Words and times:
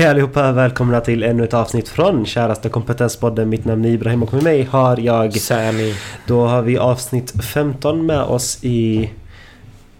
Hej 0.00 0.08
allihopa, 0.08 0.52
välkomna 0.52 1.00
till 1.00 1.22
ännu 1.22 1.44
ett 1.44 1.54
avsnitt 1.54 1.88
från 1.88 2.26
Käraste 2.26 2.68
Kompetenspodden. 2.68 3.48
Mitt 3.48 3.64
namn 3.64 3.84
är 3.84 3.88
Ibrahim 3.88 4.22
och 4.22 4.34
med 4.34 4.42
mig 4.42 4.62
har 4.62 5.00
jag... 5.00 5.32
Sami. 5.32 5.94
Då 6.26 6.46
har 6.46 6.62
vi 6.62 6.78
avsnitt 6.78 7.44
15 7.44 8.06
med 8.06 8.22
oss 8.22 8.58
i... 8.64 9.10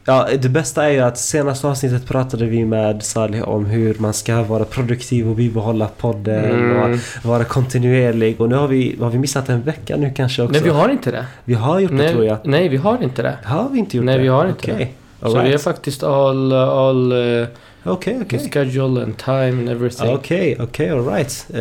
Ja, 0.05 0.29
det 0.43 0.49
bästa 0.49 0.85
är 0.85 0.91
ju 0.91 1.01
att 1.01 1.19
senaste 1.19 1.67
avsnittet 1.67 2.07
pratade 2.07 2.47
vi 2.47 2.65
med 2.65 3.03
Salih 3.03 3.43
om 3.49 3.67
hur 3.67 3.97
man 3.99 4.13
ska 4.13 4.43
vara 4.43 4.65
produktiv 4.65 5.29
och 5.29 5.37
bibehålla 5.37 5.89
podden 5.99 6.45
Mm. 6.45 6.93
och 6.93 6.99
vara 7.23 7.45
kontinuerlig. 7.45 8.41
Och 8.41 8.49
nu 8.49 8.55
har 8.55 8.69
vi, 8.69 8.97
har 9.01 9.11
vi 9.11 9.19
missat 9.19 9.49
en 9.49 9.63
vecka 9.63 9.97
nu 9.97 10.13
kanske 10.17 10.43
också. 10.43 10.53
Nej, 10.53 10.63
vi 10.63 10.71
har 10.71 10.89
inte 10.89 11.11
det. 11.11 11.27
Vi 11.45 11.55
har 11.55 11.81
gjort 11.81 11.91
det 11.91 11.97
Nej, 11.97 12.13
tror 12.13 12.25
jag. 12.25 12.39
nej, 12.45 12.69
vi 12.69 12.77
har 12.77 13.03
inte 13.03 13.23
det. 13.23 13.39
Har 13.45 13.69
vi 13.69 13.79
inte 13.79 13.97
gjort 13.97 14.07
Nej, 14.07 14.17
det? 14.17 14.23
vi 14.23 14.29
har 14.29 14.49
inte 14.49 14.73
Okej. 14.73 14.95
Så 15.21 15.27
All 15.27 15.33
vi 15.33 15.39
är 15.39 15.45
right. 15.45 15.63
faktiskt 15.63 16.03
all, 16.03 16.53
all 16.53 17.13
Okej, 17.85 18.19
okej. 18.23 18.39
schedule 18.51 19.03
and 19.03 19.17
time 19.17 19.49
and 19.49 19.69
everything. 19.69 20.15
Okej, 20.15 20.57
okej, 20.61 20.91
alright. 20.91 21.47
Eh, 21.55 21.61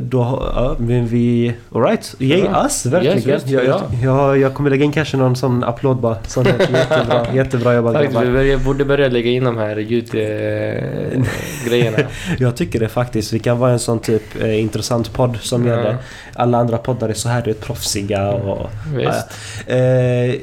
då, 0.00 0.50
ja, 0.54 0.76
men 0.78 1.06
vi... 1.06 1.54
Alright, 1.74 2.14
yay 2.18 2.38
Ja. 2.40 2.64
us, 2.64 2.86
verkligen. 2.86 3.16
Yes, 3.18 3.26
yes, 3.26 3.42
jag, 3.46 3.64
ja. 3.64 3.82
jag, 4.02 4.38
jag 4.38 4.54
kommer 4.54 4.70
lägga 4.70 4.84
in 4.84 4.92
kanske 4.92 5.16
någon 5.16 5.36
sån 5.36 5.64
applåd 5.64 5.96
bara. 5.96 6.16
Sån 6.26 6.46
här, 6.46 6.58
jättebra, 6.58 7.26
jättebra 7.34 7.74
jobbat 7.74 8.02
vi 8.02 8.06
grabbar. 8.06 8.32
börjar, 8.32 8.58
borde 8.58 8.84
börja 8.84 9.08
lägga 9.08 9.30
in 9.30 9.44
de 9.44 9.56
här 9.56 9.76
ljudgrejerna. 9.76 11.98
Jag 12.38 12.56
tycker 12.56 12.80
det 12.80 12.88
faktiskt. 12.88 13.32
Vi 13.32 13.38
kan 13.38 13.58
vara 13.58 13.72
en 13.72 13.78
sån 13.78 13.98
typ 13.98 14.42
eh, 14.42 14.60
intressant 14.60 15.12
podd 15.12 15.38
som 15.40 15.66
gör 15.66 15.82
det. 15.82 15.96
Alla 16.34 16.58
andra 16.58 16.78
poddar 16.78 17.08
är 17.08 17.14
så 17.14 17.28
här 17.28 17.54
proffsiga 17.60 18.28
och... 18.30 18.70
Visst. 18.94 19.26
Eh, 19.66 20.34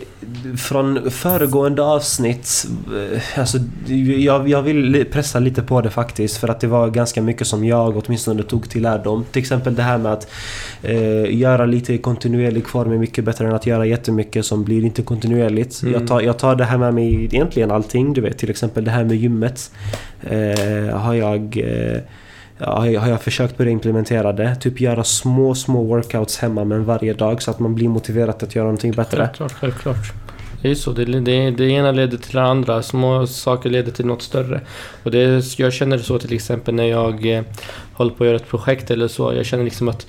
från 0.57 1.11
föregående 1.11 1.83
avsnitt, 1.83 2.65
eh, 3.13 3.39
alltså 3.39 3.57
jag, 4.17 4.49
jag 4.49 4.61
vill 4.61 4.86
pressa 5.11 5.39
lite 5.39 5.61
på 5.61 5.81
det 5.81 5.89
faktiskt 5.89 6.37
för 6.37 6.47
att 6.47 6.59
det 6.59 6.67
var 6.67 6.89
ganska 6.89 7.21
mycket 7.21 7.47
som 7.47 7.65
jag 7.65 7.97
åtminstone 7.97 8.43
tog 8.43 8.69
till 8.69 8.81
lärdom. 8.81 9.25
Till 9.31 9.41
exempel 9.41 9.75
det 9.75 9.83
här 9.83 9.97
med 9.97 10.13
att 10.13 10.27
eh, 10.83 11.35
göra 11.35 11.65
lite 11.65 11.93
i 11.93 11.97
kontinuerlig 11.97 12.67
form 12.67 12.91
är 12.91 12.97
mycket 12.97 13.23
bättre 13.23 13.47
än 13.47 13.55
att 13.55 13.65
göra 13.65 13.85
jättemycket 13.85 14.45
som 14.45 14.63
blir 14.63 14.85
inte 14.85 15.01
kontinuerligt. 15.01 15.81
Mm. 15.81 15.93
Jag, 15.93 16.07
tar, 16.07 16.21
jag 16.21 16.37
tar 16.37 16.55
det 16.55 16.65
här 16.65 16.77
med 16.77 16.93
mig 16.93 17.25
egentligen 17.25 17.71
allting, 17.71 18.13
du 18.13 18.21
vet 18.21 18.37
till 18.37 18.49
exempel 18.49 18.85
det 18.85 18.91
här 18.91 19.03
med 19.03 19.17
gymmet. 19.17 19.71
Eh, 20.21 20.97
har 20.97 21.13
jag 21.13 21.57
eh, 21.57 22.01
Ja, 22.59 22.79
har 22.79 23.07
jag 23.07 23.21
försökt 23.21 23.57
börja 23.57 23.71
implementera 23.71 24.33
det. 24.33 24.55
Typ 24.55 24.81
göra 24.81 25.03
små, 25.03 25.55
små 25.55 25.83
workouts 25.83 26.37
hemma 26.37 26.63
men 26.63 26.85
varje 26.85 27.13
dag 27.13 27.41
så 27.41 27.51
att 27.51 27.59
man 27.59 27.75
blir 27.75 27.89
motiverad 27.89 28.43
att 28.43 28.55
göra 28.55 28.65
någonting 28.65 28.91
bättre. 28.91 29.17
Självklart, 29.17 29.51
självklart. 29.51 30.26
Det 30.61 30.71
är 30.71 30.75
så. 30.75 30.91
Det, 30.91 31.05
det, 31.05 31.51
det 31.51 31.69
ena 31.69 31.91
leder 31.91 32.17
till 32.17 32.35
det 32.35 32.43
andra. 32.43 32.83
Små 32.83 33.27
saker 33.27 33.69
leder 33.69 33.91
till 33.91 34.05
något 34.05 34.21
större. 34.21 34.61
Och 35.03 35.11
det, 35.11 35.59
jag 35.59 35.73
känner 35.73 35.97
så 35.97 36.19
till 36.19 36.33
exempel 36.33 36.75
när 36.75 36.83
jag 36.83 37.37
eh, 37.37 37.43
håller 37.93 38.11
på 38.11 38.23
att 38.23 38.27
göra 38.27 38.35
ett 38.35 38.47
projekt 38.47 38.91
eller 38.91 39.07
så. 39.07 39.33
Jag 39.33 39.45
känner 39.45 39.63
liksom 39.63 39.87
att 39.87 40.07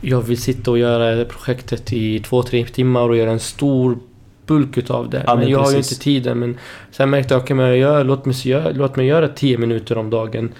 jag 0.00 0.22
vill 0.22 0.42
sitta 0.42 0.70
och 0.70 0.78
göra 0.78 1.24
projektet 1.24 1.92
i 1.92 2.20
två, 2.20 2.42
tre 2.42 2.64
timmar 2.64 3.08
och 3.08 3.16
göra 3.16 3.30
en 3.30 3.40
stor 3.40 3.98
bulk 4.46 4.78
utav 4.78 5.10
det. 5.10 5.22
Ja, 5.26 5.34
men 5.34 5.38
men 5.38 5.48
jag 5.48 5.58
har 5.58 5.70
ju 5.70 5.76
precis. 5.76 5.92
inte 5.92 6.04
tiden. 6.04 6.38
Men 6.38 6.58
sen 6.90 7.10
märkte 7.10 7.34
jag, 7.34 7.42
okay, 7.42 7.56
men 7.56 7.66
jag 7.66 7.76
gör, 7.76 8.04
låt, 8.04 8.24
mig, 8.24 8.36
göra, 8.44 8.70
låt 8.74 8.96
mig 8.96 9.06
göra 9.06 9.28
10 9.28 9.58
minuter 9.58 9.98
om 9.98 10.10
dagen. 10.10 10.52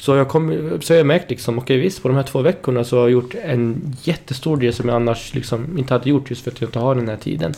Så 0.00 0.16
jag, 0.16 0.28
kom, 0.28 0.70
så 0.80 0.94
jag 0.94 1.06
märkt 1.06 1.30
liksom, 1.30 1.58
okej 1.58 1.76
visst 1.78 2.02
på 2.02 2.08
de 2.08 2.14
här 2.16 2.22
två 2.22 2.42
veckorna 2.42 2.84
så 2.84 2.96
har 2.96 3.02
jag 3.02 3.10
gjort 3.10 3.34
en 3.44 3.96
jättestor 4.02 4.56
del 4.56 4.72
som 4.72 4.88
jag 4.88 4.96
annars 4.96 5.34
liksom 5.34 5.78
inte 5.78 5.94
hade 5.94 6.10
gjort 6.10 6.30
just 6.30 6.42
för 6.44 6.50
att 6.50 6.60
jag 6.60 6.68
inte 6.68 6.78
har 6.78 6.94
den 6.94 7.08
här 7.08 7.16
tiden. 7.16 7.54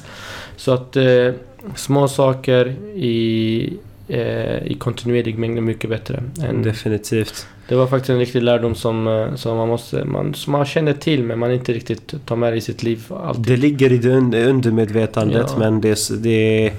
Så 0.56 0.72
att 0.72 0.96
eh, 0.96 1.28
små 1.76 2.08
saker 2.08 2.66
i, 2.94 3.72
eh, 4.08 4.66
i 4.66 4.76
kontinuerlig 4.78 5.38
mängd 5.38 5.56
är 5.58 5.62
mycket 5.62 5.90
bättre. 5.90 6.22
Än, 6.48 6.62
Definitivt. 6.62 7.46
det 7.68 7.74
var 7.74 7.86
faktiskt 7.86 8.10
en 8.10 8.18
riktig 8.18 8.42
lärdom 8.42 8.74
som, 8.74 9.06
eh, 9.08 9.34
som 9.34 9.56
man 9.56 9.68
måste, 9.68 10.04
man, 10.04 10.34
som 10.34 10.52
man 10.52 10.64
känner 10.64 10.92
till 10.92 11.22
men 11.22 11.38
man 11.38 11.52
inte 11.52 11.72
riktigt 11.72 12.14
tar 12.26 12.36
med 12.36 12.56
i 12.56 12.60
sitt 12.60 12.82
liv 12.82 13.04
alltid. 13.24 13.44
Det 13.44 13.56
ligger 13.56 13.92
i 13.92 13.98
det 13.98 14.08
un- 14.08 14.48
undermedvetandet 14.48 15.46
Ja. 15.52 15.58
men 15.58 15.80
det, 15.80 15.98
det 16.22 16.66
är 16.66 16.72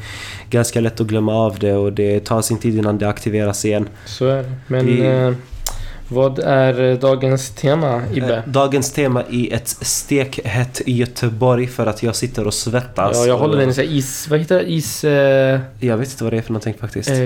ganska 0.50 0.82
lätt 0.82 1.02
att 1.02 1.08
glömma 1.08 1.34
av 1.36 1.60
det 1.60 1.74
och 1.74 1.94
det 1.94 2.20
tar 2.26 2.42
sin 2.42 2.58
tid 2.58 2.78
innan 2.78 2.98
det 2.98 3.08
aktiveras 3.10 3.66
igen. 3.66 3.90
Så 4.06 4.26
är 4.28 4.44
det. 4.44 4.52
Men 4.68 4.86
Det- 4.86 5.06
eh, 5.08 5.34
vad 6.12 6.40
är 6.40 6.84
eh, 6.92 6.98
dagens 6.98 7.50
tema 7.50 8.02
Ibbe? 8.14 8.36
Eh, 8.36 8.42
Dagens 8.46 8.92
tema 8.92 9.24
är 9.32 9.54
ett 9.54 9.68
stekhett 9.68 10.82
Göteborg 10.86 11.68
för 11.68 11.86
att 11.86 12.04
jag 12.04 12.16
sitter 12.16 12.48
och 12.48 12.54
svettas. 12.54 13.18
ja, 13.18 13.26
jag 13.26 13.34
och- 13.36 13.40
håller 13.42 13.58
den 13.66 13.80
i 13.80 13.98
is... 13.98 14.28
Vad 14.30 14.40
heter 14.40 14.56
det? 14.60 14.72
Is... 14.72 15.04
Eh, 15.04 15.60
Jag 15.80 15.98
vet 15.98 16.12
inte 16.12 16.24
vad 16.24 16.34
det 16.34 16.38
är 16.38 16.42
för 16.42 16.52
någonting 16.54 16.74
faktiskt. 16.80 17.10
eh, 17.10 17.26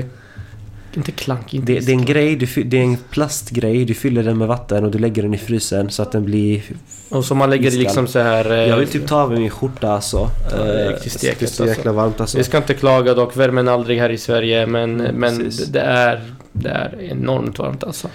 inte 0.98 1.12
klank, 1.12 1.54
inte 1.54 1.74
det, 1.74 1.80
det 1.80 1.92
är 1.92 1.94
en 1.94 2.06
grej, 2.06 2.36
du, 2.36 2.64
det 2.64 2.78
är 2.78 2.82
en 2.84 2.98
plastgrej, 3.10 3.86
du 3.86 3.94
fyller 3.94 4.24
den 4.24 4.38
med 4.38 4.48
vatten 4.48 4.84
och 4.86 4.92
du 4.92 4.98
lägger 4.98 5.22
den 5.24 5.34
i 5.34 5.38
frysen 5.38 5.90
så 5.90 6.02
att 6.02 6.12
den 6.12 6.26
blir... 6.26 6.62
Och 7.10 7.26
så 7.26 7.36
man 7.36 7.50
lägger 7.50 7.68
iskall. 7.68 7.80
liksom 7.84 8.08
så 8.08 8.20
här... 8.20 8.52
eh, 8.52 8.58
Jag 8.70 8.78
vill 8.78 8.88
typ 8.88 9.08
ta 9.08 9.22
av 9.22 9.30
mig 9.32 9.40
min 9.40 9.50
skjorta 9.50 9.92
alltså. 9.92 10.30
Ja, 10.52 10.58
det 10.64 10.82
är 10.82 10.86
Eh, 10.86 10.90
riktigt 10.90 11.12
så 11.14 11.26
Det 11.26 11.30
alltså. 11.42 11.66
jäkla 11.66 11.92
varmt 11.92 12.22
alltså. 12.22 12.38
Vi 12.38 12.44
ska 12.44 12.58
inte 12.58 12.74
klaga 12.74 13.14
dock, 13.14 13.38
värmen 13.38 13.68
är 13.68 13.72
aldrig 13.72 14.00
här 14.00 14.10
i 14.10 14.18
Sverige 14.18 14.66
men, 14.68 14.96
men 14.98 15.38
precis. 15.40 15.66
det, 15.66 15.80
är, 15.82 16.22
det 16.60 16.70
är 16.70 17.02
enormt 17.12 17.60
varmt 17.60 17.84
alltså. 17.84 18.08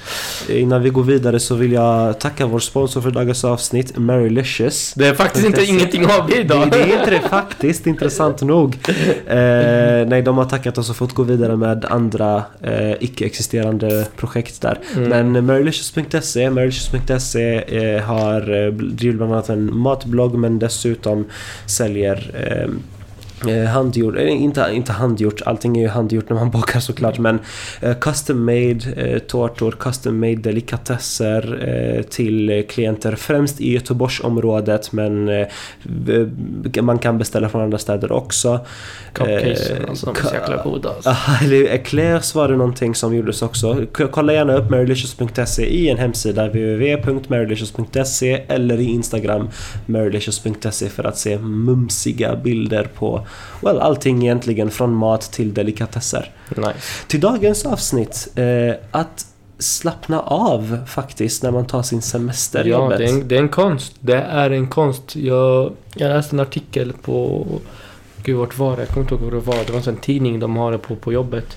Innan 0.48 0.82
vi 0.82 0.90
går 0.90 1.02
vidare 1.02 1.40
så 1.40 1.54
vill 1.54 1.72
jag 1.72 2.18
tacka 2.20 2.46
vår 2.46 2.58
sponsor 2.58 3.00
för 3.00 3.10
dagens 3.10 3.44
avsnitt, 3.44 3.98
Marylicious. 3.98 4.94
Det 4.96 5.06
är 5.06 5.14
faktiskt 5.14 5.46
inte 5.46 5.64
ingenting 5.64 6.06
av 6.06 6.26
det 6.26 6.34
Det, 6.34 6.40
idag. 6.40 6.70
det 6.70 6.78
är 6.82 6.98
inte 6.98 7.10
det 7.10 7.20
faktiskt, 7.20 7.86
intressant 7.86 8.42
nog. 8.42 8.76
Eh, 9.26 9.36
nej, 10.06 10.22
de 10.22 10.38
har 10.38 10.44
tackat 10.44 10.78
oss 10.78 10.90
och 10.90 10.96
fått 10.96 11.12
gå 11.12 11.22
vidare 11.22 11.56
med 11.56 11.84
andra 11.84 12.42
eh, 12.62 12.92
icke-existerande 13.00 14.06
projekt 14.16 14.60
där. 14.60 14.78
Mm. 14.96 15.08
Men 15.32 15.46
Marylicious.se, 15.46 16.50
Marylicious.se 16.50 17.94
eh, 17.94 18.02
har 18.02 18.66
eh, 18.66 18.72
driver 18.72 19.16
bland 19.16 19.32
annat 19.32 19.48
en 19.48 19.76
matblogg 19.78 20.34
men 20.34 20.58
dessutom 20.58 21.24
säljer 21.66 22.30
eh, 23.48 23.64
handgjort, 23.64 24.16
eh, 24.16 24.42
inte, 24.42 24.66
inte 24.72 24.92
handgjort, 24.92 25.42
allting 25.46 25.76
är 25.76 25.82
ju 25.82 25.88
handgjort 25.88 26.28
när 26.28 26.36
man 26.36 26.50
bakar 26.60 26.80
såklart 26.80 27.18
men 27.18 27.38
eh, 27.80 27.94
custom 28.00 28.44
made 28.44 28.80
eh, 28.96 29.18
tårtor, 29.18 29.76
custom 29.80 30.20
made 30.20 30.34
delikatesser 30.36 31.68
eh, 31.96 32.02
till 32.02 32.64
klienter 32.68 33.14
främst 33.16 33.60
i 33.60 33.72
Göteborgsområdet 33.72 34.92
men 34.92 35.28
eh, 35.28 35.46
man 36.82 36.98
kan 36.98 37.18
beställa 37.18 37.48
från 37.48 37.62
andra 37.62 37.78
städer 37.78 38.12
också. 38.12 38.60
Cupcakesen 39.12 39.76
Eh, 39.82 39.88
alltså, 39.90 40.06
ka- 40.10 40.28
så 40.28 40.34
jäkla 40.34 40.62
goda 40.62 40.88
alltså. 40.88 41.14
Eller 41.44 41.64
Eclairs 41.74 42.34
var 42.34 42.48
det 42.48 42.56
någonting 42.56 42.94
som 42.94 43.14
gjordes 43.16 43.42
också. 43.42 43.86
K- 43.92 44.06
Kolla 44.10 44.32
gärna 44.32 44.54
upp 44.54 44.70
marylicious.se 44.70 45.64
i 45.66 45.88
en 45.88 45.98
hemsida 45.98 46.46
www.marylicious.se 46.46 48.32
eller 48.48 48.80
i 48.80 48.84
Instagram 48.84 49.48
marylicious.se 49.86 50.88
för 50.88 51.04
att 51.04 51.18
se 51.18 51.38
mumsiga 51.38 52.36
bilder 52.36 52.88
på 52.94 53.26
well, 53.62 53.78
allting 53.78 54.22
egentligen 54.22 54.70
från 54.70 54.94
mat 54.94 55.32
till 55.32 55.54
delikatesser. 55.54 56.30
Nice. 56.56 57.06
Till 57.06 57.20
dagens 57.20 57.66
avsnitt, 57.66 58.28
eh, 58.34 58.74
att 58.90 59.26
slappna 59.58 60.20
av 60.20 60.78
faktiskt 60.86 61.42
när 61.42 61.50
man 61.50 61.66
tar 61.66 61.82
sin 61.82 62.02
semester 62.02 62.64
Ja, 62.64 62.88
det 62.88 63.04
är, 63.04 63.08
en, 63.08 63.28
det 63.28 63.36
är 63.36 63.40
en 63.40 63.48
konst. 63.48 63.94
Det 64.00 64.16
är 64.16 64.50
en 64.50 64.68
konst. 64.68 65.16
Jag, 65.16 65.72
jag 65.94 66.08
läste 66.08 66.36
en 66.36 66.40
artikel 66.40 66.92
på... 67.02 67.46
Gud, 68.22 68.36
vart 68.36 68.58
var 68.58 68.76
det? 68.76 68.82
Jag 68.82 68.88
kommer 68.88 69.00
inte 69.00 69.14
ihåg 69.14 69.22
vad 69.22 69.32
det 69.32 69.46
var. 69.46 69.64
Det 69.66 69.72
var 69.72 69.88
en 69.88 69.96
tidning 69.96 70.40
de 70.40 70.56
har 70.56 70.72
det 70.72 70.78
på, 70.78 70.96
på 70.96 71.12
jobbet. 71.12 71.56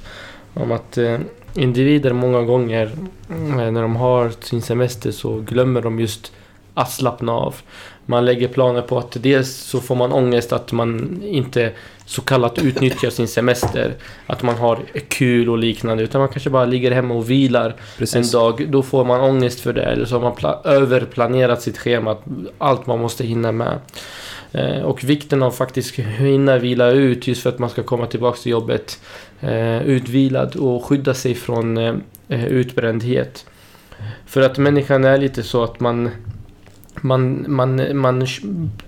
Om 0.53 0.71
att 0.71 0.97
eh, 0.97 1.19
individer 1.53 2.13
många 2.13 2.41
gånger 2.41 2.91
eh, 3.29 3.71
när 3.71 3.81
de 3.81 3.95
har 3.95 4.31
sin 4.39 4.61
semester 4.61 5.11
så 5.11 5.39
glömmer 5.39 5.81
de 5.81 5.99
just 5.99 6.31
att 6.73 6.91
slappna 6.91 7.31
av. 7.31 7.55
Man 8.05 8.25
lägger 8.25 8.47
planer 8.47 8.81
på 8.81 8.97
att 8.97 9.17
dels 9.19 9.55
så 9.55 9.79
får 9.79 9.95
man 9.95 10.11
ångest 10.11 10.53
att 10.53 10.71
man 10.71 11.21
inte 11.23 11.71
så 12.05 12.21
kallat 12.21 12.59
utnyttjar 12.59 13.09
sin 13.09 13.27
semester. 13.27 13.93
Att 14.27 14.43
man 14.43 14.55
har 14.55 14.79
kul 15.07 15.49
och 15.49 15.57
liknande. 15.57 16.03
Utan 16.03 16.19
man 16.21 16.29
kanske 16.29 16.49
bara 16.49 16.65
ligger 16.65 16.91
hemma 16.91 17.13
och 17.13 17.29
vilar 17.29 17.75
Precis. 17.97 18.15
en 18.33 18.39
dag, 18.39 18.65
då 18.69 18.83
får 18.83 19.05
man 19.05 19.21
ångest 19.21 19.59
för 19.59 19.73
det. 19.73 19.83
Eller 19.83 20.05
så 20.05 20.15
har 20.15 20.21
man 20.21 20.33
pla- 20.33 20.67
överplanerat 20.67 21.61
sitt 21.61 21.77
schema, 21.77 22.17
allt 22.57 22.87
man 22.87 22.99
måste 22.99 23.23
hinna 23.23 23.51
med. 23.51 23.79
Eh, 24.51 24.81
och 24.81 25.03
vikten 25.03 25.43
av 25.43 25.51
faktiskt 25.51 25.95
hinna 25.99 26.57
vila 26.57 26.89
ut 26.89 27.27
just 27.27 27.41
för 27.43 27.49
att 27.49 27.59
man 27.59 27.69
ska 27.69 27.83
komma 27.83 28.05
tillbaka 28.05 28.37
till 28.37 28.51
jobbet 28.51 28.99
eh, 29.41 29.81
utvilad 29.81 30.55
och 30.55 30.85
skydda 30.85 31.13
sig 31.13 31.35
från 31.35 31.77
eh, 31.77 32.45
utbrändhet. 32.47 33.45
För 34.25 34.41
att 34.41 34.57
människan 34.57 35.05
är 35.05 35.17
lite 35.17 35.43
så 35.43 35.63
att 35.63 35.79
man 35.79 36.09
man, 37.01 37.45
man, 37.47 37.97
man, 37.97 38.27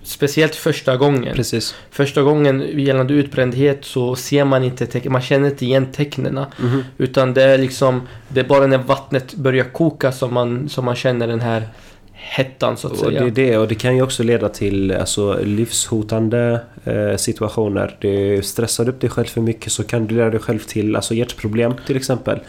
speciellt 0.04 0.56
första 0.56 0.98
gången. 0.98 1.36
Precis. 1.36 1.76
Första 1.92 2.22
gången 2.22 2.80
gällande 2.80 3.14
utbrändhet 3.14 3.86
så 3.86 4.16
ser 4.16 4.46
man 4.46 4.64
inte 4.64 4.86
tecken, 4.86 5.12
man 5.12 5.22
känner 5.22 5.50
inte 5.50 5.66
igen 5.66 5.86
tecknena. 5.92 6.48
Mhm. 6.58 6.84
Utan 6.98 7.34
det 7.34 7.44
är 7.44 7.58
liksom, 7.58 8.02
det 8.28 8.40
är 8.40 8.44
bara 8.44 8.68
när 8.68 8.78
vattnet 8.78 9.34
börjar 9.36 9.66
koka 9.66 10.12
som 10.12 10.34
man, 10.34 10.70
som 10.70 10.86
man 10.86 10.96
känner 10.96 11.28
den 11.28 11.42
här 11.42 11.68
hettan 12.14 12.78
så 12.78 12.88
att 12.88 12.94
Och 12.94 13.00
säga. 13.00 13.22
det 13.22 13.28
är 13.28 13.32
det 13.32 13.58
och 13.58 13.68
det 13.68 13.76
kan 13.76 13.96
ju 13.96 14.02
också 14.02 14.24
leda 14.24 14.50
till 14.50 14.92
alltså, 14.92 15.40
livshotande 15.44 16.60
eh, 16.84 17.16
situationer. 17.18 17.98
Det 18.02 18.46
stressar 18.46 18.90
upp 18.90 19.02
dig 19.02 19.10
själv 19.10 19.26
för 19.26 19.42
mycket 19.42 19.72
så 19.72 19.84
kan 19.84 20.08
du 20.08 20.16
leda 20.16 20.30
dig 20.30 20.40
själv 20.40 20.60
till 20.60 20.96
alltså, 20.96 21.14
hjärtproblem 21.14 21.74
till 21.88 21.98
exempel. 21.98 22.40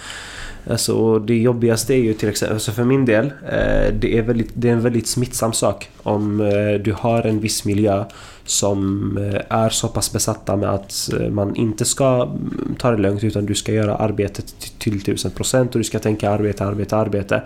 Alltså, 0.70 1.18
det 1.18 1.36
jobbigaste 1.36 1.94
är 1.94 1.98
ju 1.98 2.14
till 2.14 2.28
exempel, 2.28 2.54
alltså 2.54 2.72
för 2.72 2.84
min 2.84 3.04
del, 3.04 3.26
eh, 3.26 3.94
det, 4.00 4.18
är 4.18 4.22
väldigt, 4.22 4.50
det 4.54 4.68
är 4.68 4.72
en 4.72 4.80
väldigt 4.80 5.08
smittsam 5.08 5.52
sak 5.52 5.88
om 6.02 6.40
eh, 6.40 6.80
du 6.80 6.92
har 6.92 7.22
en 7.22 7.40
viss 7.40 7.64
miljö 7.64 8.04
som 8.44 9.10
eh, 9.18 9.40
är 9.48 9.68
så 9.68 9.88
pass 9.88 10.12
besatta 10.12 10.56
med 10.56 10.70
att 10.70 11.10
man 11.30 11.56
inte 11.56 11.84
ska 11.84 12.22
mm, 12.22 12.74
ta 12.78 12.90
det 12.90 12.96
lugnt 12.96 13.24
utan 13.24 13.46
du 13.46 13.54
ska 13.54 13.72
göra 13.72 13.96
arbetet 13.96 14.54
till, 14.78 15.00
till 15.00 15.14
1000% 15.14 15.66
och 15.66 15.78
du 15.78 15.84
ska 15.84 15.98
tänka 15.98 16.30
arbete, 16.30 16.64
arbete, 16.64 16.96
arbete. 16.96 17.42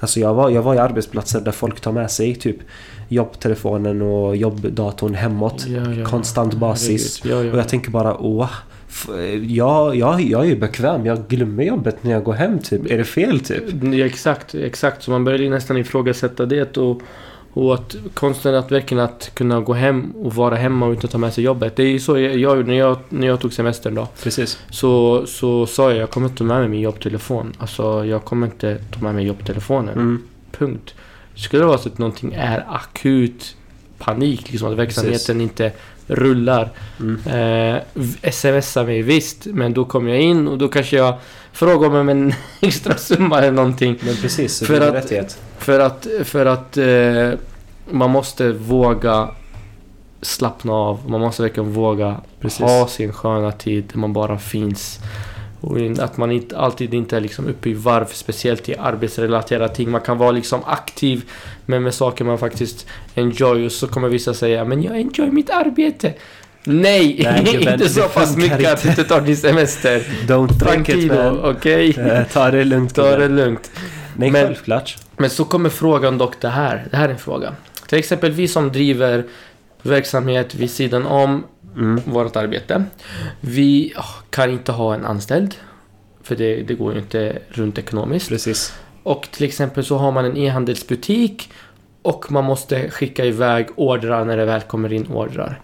Alltså 0.00 0.20
jag 0.20 0.34
var, 0.34 0.50
jag 0.50 0.62
var 0.62 0.74
i 0.74 0.78
arbetsplatser 0.78 1.40
där 1.40 1.52
folk 1.52 1.80
tar 1.80 1.92
med 1.92 2.10
sig 2.10 2.34
typ 2.34 2.56
jobbtelefonen 3.08 4.02
och 4.02 4.36
jobbdatorn 4.36 5.14
hemåt. 5.14 5.66
Ja, 5.66 5.92
ja. 5.92 6.04
Konstant 6.04 6.54
basis. 6.54 7.24
Ja. 7.24 7.36
Och 7.36 7.58
jag 7.58 7.68
tänker 7.68 7.90
bara 7.90 8.16
åh. 8.16 8.50
F- 8.90 9.08
Jag, 9.42 9.96
jag, 9.96 10.20
jag 10.20 10.40
är 10.44 10.48
ju 10.48 10.56
bekväm. 10.56 11.06
Jag 11.06 11.28
glömmer 11.28 11.64
jobbet 11.64 12.04
när 12.04 12.10
jag 12.10 12.24
går 12.24 12.32
hem 12.32 12.58
typ. 12.58 12.90
Är 12.90 12.98
det 12.98 13.04
fel 13.04 13.40
typ? 13.40 13.62
Ja, 13.82 14.04
exakt, 14.06 14.54
exakt. 14.54 15.02
Så 15.02 15.10
man 15.10 15.24
börjar 15.24 15.50
nästan 15.50 15.76
ifrågasätta 15.76 16.46
det 16.46 16.76
och, 16.76 17.02
och 17.52 17.74
att 17.74 17.96
konsten 18.14 18.54
att 18.54 18.72
verkligen 18.72 19.04
att 19.04 19.30
kunna 19.34 19.60
gå 19.60 19.72
hem 19.72 20.10
och 20.10 20.34
vara 20.34 20.56
hemma 20.56 20.86
och 20.86 20.92
inte 20.94 21.08
ta 21.08 21.18
med 21.18 21.32
sig 21.34 21.44
jobbet. 21.44 21.76
Det 21.76 21.82
är 21.82 21.86
ju 21.88 21.98
så 22.00 22.18
jag, 22.18 22.36
gjorde 22.36 22.62
när 22.62 22.74
jag, 22.78 22.96
när 23.08 23.26
jag 23.26 23.40
tog 23.40 23.52
semestern 23.52 23.94
då. 23.94 24.08
Precis. 24.22 24.58
Så, 24.70 25.22
så 25.26 25.66
sa 25.66 25.90
jag, 25.90 25.98
jag 26.00 26.10
kommer 26.10 26.26
inte 26.26 26.38
ta 26.38 26.44
med 26.44 26.60
mig 26.60 26.68
min 26.68 26.80
jobbtelefon. 26.80 27.52
Alltså, 27.58 28.04
jag 28.04 28.24
kommer 28.24 28.46
inte 28.46 28.78
ta 28.90 29.00
med 29.00 29.14
mig 29.14 29.26
jobbtelefonen. 29.26 29.94
Mm. 29.94 30.22
Punkt. 30.58 30.94
Skulle 31.34 31.62
det 31.62 31.66
vara 31.66 31.78
så 31.78 31.88
att 31.88 31.98
någonting 31.98 32.32
är 32.36 32.64
akut 32.68 33.56
panik, 33.98 34.50
liksom 34.52 34.68
att 34.72 34.78
verksamheten 34.78 35.40
inte 35.40 35.72
rullar. 36.10 36.70
Mm. 37.00 37.20
Eh, 37.26 37.82
v- 37.94 38.32
smsa 38.32 38.82
mig 38.84 39.02
visst, 39.02 39.46
men 39.46 39.74
då 39.74 39.84
kommer 39.84 40.10
jag 40.10 40.20
in 40.20 40.48
och 40.48 40.58
då 40.58 40.68
kanske 40.68 40.96
jag 40.96 41.14
frågar 41.52 42.00
om 42.00 42.08
en 42.08 42.34
extra 42.60 42.96
summa 42.96 43.38
eller 43.38 43.52
någonting. 43.52 43.98
Men 44.02 44.16
precis, 44.16 44.66
För 44.66 44.80
att- 44.80 44.94
rättighet. 44.94 45.38
För 45.58 45.80
att, 45.80 46.06
för 46.24 46.46
att 46.46 46.76
eh, 46.76 47.30
man 47.90 48.10
måste 48.10 48.52
våga 48.52 49.28
slappna 50.22 50.72
av. 50.72 51.00
Man 51.10 51.20
måste 51.20 51.42
verkligen 51.42 51.72
våga 51.72 52.16
Precis. 52.40 52.60
ha 52.60 52.86
sin 52.86 53.12
sköna 53.12 53.52
tid 53.52 53.84
där 53.92 53.98
man 53.98 54.12
bara 54.12 54.38
finns. 54.38 54.98
Och 55.60 55.76
att 55.98 56.16
man 56.16 56.30
inte, 56.32 56.58
alltid 56.58 56.94
inte 56.94 57.16
är 57.16 57.20
liksom 57.20 57.46
uppe 57.48 57.70
i 57.70 57.74
varv, 57.74 58.06
speciellt 58.12 58.68
i 58.68 58.76
arbetsrelaterade 58.76 59.74
ting. 59.74 59.90
Man 59.90 60.00
kan 60.00 60.18
vara 60.18 60.30
liksom 60.30 60.60
aktiv 60.66 61.22
men 61.66 61.82
med 61.82 61.94
saker 61.94 62.24
man 62.24 62.38
faktiskt 62.38 62.86
enjoy 63.14 63.66
och 63.66 63.72
så 63.72 63.86
kommer 63.88 64.08
vissa 64.08 64.34
säga 64.34 64.64
men 64.64 64.82
jag 64.82 64.96
enjoy 64.96 65.30
mitt 65.30 65.50
arbete. 65.50 66.12
Nej, 66.64 67.20
Nej, 67.24 67.44
gubben, 67.52 67.72
inte 67.74 67.88
så 67.88 68.02
pass 68.02 68.36
mycket 68.36 68.72
att 68.72 68.82
du 68.82 68.88
inte. 68.88 69.00
inte 69.00 69.04
tar 69.14 69.20
din 69.20 69.36
semester. 69.36 69.98
Don't 70.26 70.58
Tranquilo, 70.58 71.40
okej? 71.50 71.96
Eh, 71.98 72.22
Ta 72.32 72.50
det 72.50 72.64
lugnt. 72.64 72.94
Ta 72.94 73.16
det 73.16 73.28
lugnt. 73.28 73.70
Nej, 74.16 74.30
Men- 74.30 74.46
självklart. 74.46 74.96
Men 75.16 75.30
så 75.30 75.44
kommer 75.44 75.68
frågan 75.70 76.18
dock 76.18 76.40
det 76.40 76.48
här. 76.48 76.86
Det 76.90 76.96
här 76.96 77.08
är 77.08 77.12
en 77.12 77.18
fråga. 77.18 77.54
Till 77.86 77.98
exempel 77.98 78.30
vi 78.30 78.48
som 78.48 78.72
driver 78.72 79.24
verksamhet 79.82 80.54
vid 80.54 80.70
sidan 80.70 81.06
om 81.06 81.44
Mm. 81.76 82.02
vårt 82.04 82.36
arbete. 82.36 82.84
Vi 83.40 83.92
ah, 83.96 84.14
kan 84.30 84.50
inte 84.50 84.72
ha 84.72 84.94
en 84.94 85.04
anställd. 85.04 85.54
För 86.22 86.36
det, 86.36 86.62
det 86.62 86.74
går 86.74 86.92
ju 86.92 86.98
inte 86.98 87.38
runt 87.48 87.78
ekonomiskt. 87.78 88.28
Precis. 88.28 88.74
Och 89.02 89.28
till 89.30 89.46
exempel 89.46 89.84
så 89.84 89.96
har 89.96 90.12
man 90.12 90.24
en 90.24 90.36
e-handelsbutik 90.36 91.50
och 92.02 92.32
man 92.32 92.44
måste 92.44 92.90
skicka 92.90 93.24
iväg 93.24 93.68
ordrar 93.76 94.24
när 94.24 94.36
det 94.36 94.44
väl 94.44 94.60
kommer 94.60 94.92
in 94.92 95.06
ordrar. 95.06 95.60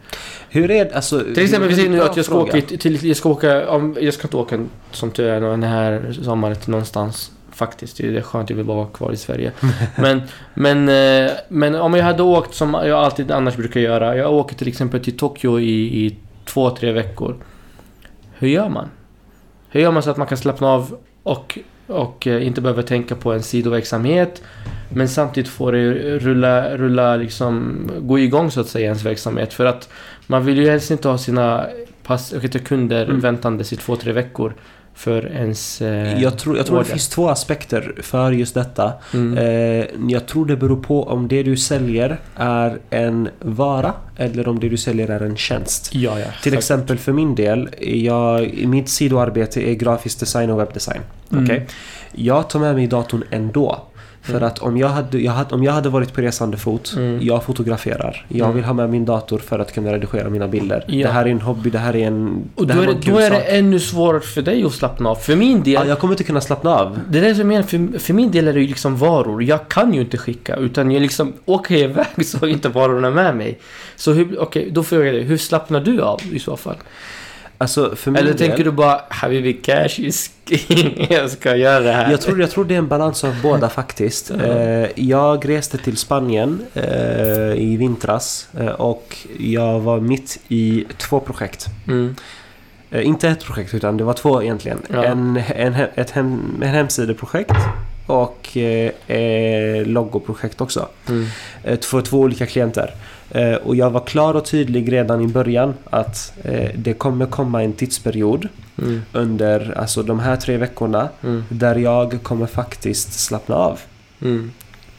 Hur 0.48 0.70
är 0.70 0.84
det, 0.84 0.94
alltså... 0.94 1.20
Till 1.20 1.44
exempel, 1.44 1.68
vi 1.68 1.74
säger 1.74 1.90
nu 1.90 2.02
att 2.02 2.16
jag 2.16 2.24
ska 2.24 2.34
fråga. 2.34 2.58
åka 2.58 2.76
till, 2.76 3.04
jag 3.04 3.16
ska 3.16 3.28
åka, 3.28 3.70
om, 3.70 3.96
jag 4.00 4.14
ska 4.14 4.22
inte 4.22 4.36
åka 4.36 4.66
som 4.90 5.10
tur 5.10 5.28
är 5.28 5.40
den 5.40 5.62
här 5.62 6.16
sommaren 6.22 6.56
till 6.56 6.70
någonstans. 6.70 7.30
Faktiskt, 7.56 7.96
det 7.96 8.16
är 8.16 8.22
skönt, 8.22 8.50
jag 8.50 8.56
vill 8.56 8.66
bara 8.66 8.76
vara 8.76 8.86
kvar 8.86 9.12
i 9.12 9.16
Sverige. 9.16 9.52
men, 9.96 10.22
men, 10.54 10.88
eh, 10.88 11.32
men 11.48 11.74
om 11.74 11.94
jag 11.94 12.04
hade 12.04 12.22
åkt 12.22 12.54
som 12.54 12.74
jag 12.74 12.90
alltid 12.90 13.30
annars 13.30 13.56
brukar 13.56 13.80
göra. 13.80 14.16
Jag 14.16 14.32
åker 14.32 14.56
till 14.56 14.68
exempel 14.68 15.04
till 15.04 15.16
Tokyo 15.16 15.60
i, 15.60 16.06
i 16.06 16.16
två, 16.44 16.70
tre 16.70 16.92
veckor. 16.92 17.36
Hur 18.38 18.48
gör 18.48 18.68
man? 18.68 18.88
Hur 19.68 19.80
gör 19.80 19.92
man 19.92 20.02
så 20.02 20.10
att 20.10 20.16
man 20.16 20.26
kan 20.26 20.38
slappna 20.38 20.68
av 20.68 20.96
och, 21.22 21.58
och 21.86 22.26
eh, 22.26 22.46
inte 22.46 22.60
behöver 22.60 22.82
tänka 22.82 23.14
på 23.14 23.32
en 23.32 23.42
sidoverksamhet 23.42 24.42
men 24.88 25.08
samtidigt 25.08 25.50
får 25.50 25.72
det 25.72 26.18
rulla, 26.18 26.76
rulla 26.76 27.16
liksom, 27.16 27.80
gå 28.00 28.18
igång 28.18 28.50
så 28.50 28.60
att 28.60 28.68
säga 28.68 28.84
ens 28.84 29.04
verksamhet. 29.04 29.52
För 29.52 29.64
att 29.64 29.88
man 30.26 30.44
vill 30.44 30.58
ju 30.58 30.70
helst 30.70 30.90
inte 30.90 31.08
ha 31.08 31.18
sina 31.18 31.66
pass, 32.06 32.34
det, 32.52 32.58
kunder 32.58 33.04
Mm. 33.04 33.20
väntandes 33.20 33.72
i 33.72 33.76
två, 33.76 33.96
tre 33.96 34.12
veckor 34.12 34.54
för 34.94 35.26
ens 35.26 35.82
eh, 35.82 36.22
Jag 36.22 36.38
tror, 36.38 36.56
jag 36.56 36.66
tror 36.66 36.78
det 36.78 36.84
finns 36.84 37.08
två 37.08 37.28
aspekter 37.28 37.94
för 38.02 38.32
just 38.32 38.54
detta. 38.54 38.92
Mm. 39.14 39.38
Eh, 39.38 39.86
jag 40.08 40.26
tror 40.26 40.46
det 40.46 40.56
beror 40.56 40.82
på 40.82 41.02
om 41.04 41.28
det 41.28 41.42
du 41.42 41.56
säljer 41.56 42.18
är 42.36 42.78
en 42.90 43.28
vara 43.40 43.92
eller 44.16 44.48
om 44.48 44.60
det 44.60 44.68
du 44.68 44.76
säljer 44.76 45.08
är 45.08 45.20
en 45.20 45.36
tjänst. 45.36 45.94
Ja, 45.94 46.18
ja. 46.20 46.26
Till 46.42 46.54
exempel 46.54 46.98
för 46.98 47.12
min 47.12 47.34
del, 47.34 47.68
jag, 47.80 48.54
mitt 48.66 48.88
sidoarbete 48.88 49.70
är 49.70 49.74
grafisk 49.74 50.20
design 50.20 50.50
och 50.50 50.60
webbdesign. 50.60 51.00
Mm. 51.32 51.44
Okej? 51.44 51.66
Jag 52.12 52.50
tar 52.50 52.60
med 52.60 52.74
mig 52.74 52.86
datorn 52.86 53.24
ändå. 53.30 53.82
För 54.26 54.32
Mm. 54.36 54.46
att 54.48 54.58
om 54.58 54.76
jag, 54.76 54.88
hade, 54.88 55.18
jag 55.18 55.32
hade, 55.32 55.54
om 55.54 55.64
jag 55.64 55.72
hade 55.72 55.88
varit 55.88 56.12
på 56.14 56.20
resande 56.20 56.56
fot, 56.56 56.92
Mm. 56.96 57.18
jag 57.22 57.42
fotograferar. 57.44 58.26
Jag 58.28 58.44
Mm. 58.44 58.54
vill 58.56 58.64
ha 58.64 58.72
med 58.72 58.90
min 58.90 59.04
dator 59.04 59.38
för 59.38 59.58
att 59.58 59.72
kunna 59.74 59.92
redigera 59.92 60.30
mina 60.30 60.48
bilder. 60.48 60.84
Ja. 60.88 61.06
Det 61.06 61.12
här 61.12 61.24
är 61.26 61.30
en 61.30 61.40
hobby, 61.40 61.70
det 61.70 61.78
här 61.78 61.96
är 61.96 62.06
en... 62.06 62.44
Och 62.54 62.66
då 62.66 62.80
är, 62.82 62.86
det, 62.86 63.10
då 63.12 63.18
är 63.18 63.30
det 63.30 63.36
ännu 63.40 63.80
svårare 63.80 64.20
för 64.20 64.42
dig 64.42 64.64
att 64.64 64.72
slappna 64.72 65.10
av. 65.10 65.14
För 65.14 65.36
min 65.36 65.62
del, 65.62 65.72
Ja, 65.72 65.84
jag 65.86 65.98
kommer 65.98 66.14
inte 66.14 66.24
kunna 66.24 66.40
slappna 66.40 66.70
av. 66.76 66.98
det 67.08 67.18
är 67.18 67.22
det 67.22 67.34
som 67.34 67.50
jag 67.52 67.68
för, 67.70 67.98
för 67.98 68.14
min 68.14 68.30
del 68.30 68.48
är 68.48 68.52
det 68.52 68.60
ju 68.60 68.66
liksom 68.66 68.96
varor. 68.96 69.42
Jag 69.42 69.68
kan 69.68 69.94
ju 69.94 70.00
inte 70.00 70.18
skicka, 70.18 70.56
utan 70.56 70.90
jag 70.90 71.02
liksom 71.02 71.32
åker 71.44 71.74
iväg 71.76 72.06
så 72.26 72.38
har 72.38 72.46
inte 72.46 72.68
varorna 72.68 73.10
med 73.10 73.36
mig. 73.36 73.58
Så 73.96 74.12
hur, 74.12 74.40
okej, 74.40 74.68
då 74.72 74.82
frågar 74.82 75.04
jag 75.04 75.14
dig, 75.14 75.22
hur 75.22 75.36
slappnar 75.36 75.80
du 75.80 76.00
av 76.02 76.20
i 76.32 76.38
så 76.38 76.56
fall? 76.56 76.76
Alltså 77.58 77.96
för 77.96 78.10
Eller 78.10 78.22
del, 78.22 78.38
tänker 78.38 78.64
du 78.64 78.70
bara, 78.70 79.00
Habibi 79.08 79.52
cash 79.52 79.98
is 79.98 80.30
king, 80.46 81.06
jag 81.10 81.30
ska 81.30 81.56
göra 81.56 81.80
det 81.80 81.92
här. 81.92 82.10
Jag 82.10 82.20
tror, 82.20 82.40
jag 82.40 82.50
tror 82.50 82.64
det 82.64 82.74
är 82.74 82.78
en 82.78 82.88
balans 82.88 83.24
av 83.24 83.34
båda 83.42 83.68
faktiskt. 83.68 84.30
Eh, 84.30 85.00
jag 85.00 85.48
reste 85.48 85.78
till 85.78 85.96
Spanien 85.96 86.66
eh, 86.74 87.52
i 87.54 87.76
vintras 87.78 88.48
eh, 88.58 88.66
och 88.66 89.16
jag 89.38 89.80
var 89.80 90.00
mitt 90.00 90.38
i 90.48 90.84
två 90.96 91.20
projekt. 91.20 91.66
Mm. 91.88 92.16
Inte 92.92 93.28
ett 93.28 93.44
projekt 93.44 93.74
utan 93.74 93.96
det 93.96 94.04
var 94.04 94.14
två 94.14 94.42
egentligen. 94.42 94.78
Ja. 94.92 95.04
En, 95.04 95.42
en, 95.56 95.74
ett 95.94 96.10
hem, 96.10 96.62
en 96.62 96.68
hemsideprojekt 96.68 97.52
och 98.06 98.56
eh, 98.56 99.86
logoprojekt 99.86 100.60
också. 100.60 100.88
Mm. 101.08 101.26
För 101.80 102.00
två 102.00 102.18
olika 102.18 102.46
klienter. 102.46 102.94
Eh, 103.30 103.54
och 103.54 103.76
jag 103.76 103.90
var 103.90 104.00
klar 104.00 104.34
och 104.34 104.44
tydlig 104.44 104.92
redan 104.92 105.20
i 105.20 105.26
början 105.28 105.74
att 105.90 106.32
eh, 106.44 106.70
det 106.76 106.92
kommer 106.92 107.26
komma 107.26 107.62
en 107.62 107.72
tidsperiod 107.72 108.48
Mm. 108.82 109.02
under 109.12 109.78
alltså, 109.78 110.02
de 110.02 110.18
här 110.20 110.36
tre 110.36 110.56
veckorna 110.56 111.08
Mm. 111.22 111.44
där 111.48 111.76
jag 111.76 112.18
kommer 112.22 112.46
faktiskt 112.46 113.12
slappna 113.12 113.54
av. 113.54 113.80
Mm. 114.22 114.52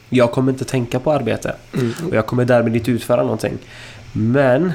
Jag 0.09 0.31
kommer 0.31 0.51
inte 0.51 0.65
tänka 0.65 0.99
på 0.99 1.11
arbete 1.11 1.55
Mm. 1.73 1.93
och 2.09 2.15
jag 2.15 2.25
kommer 2.25 2.45
därmed 2.45 2.75
inte 2.75 2.91
utföra 2.91 3.21
någonting. 3.21 3.57
Men 4.13 4.71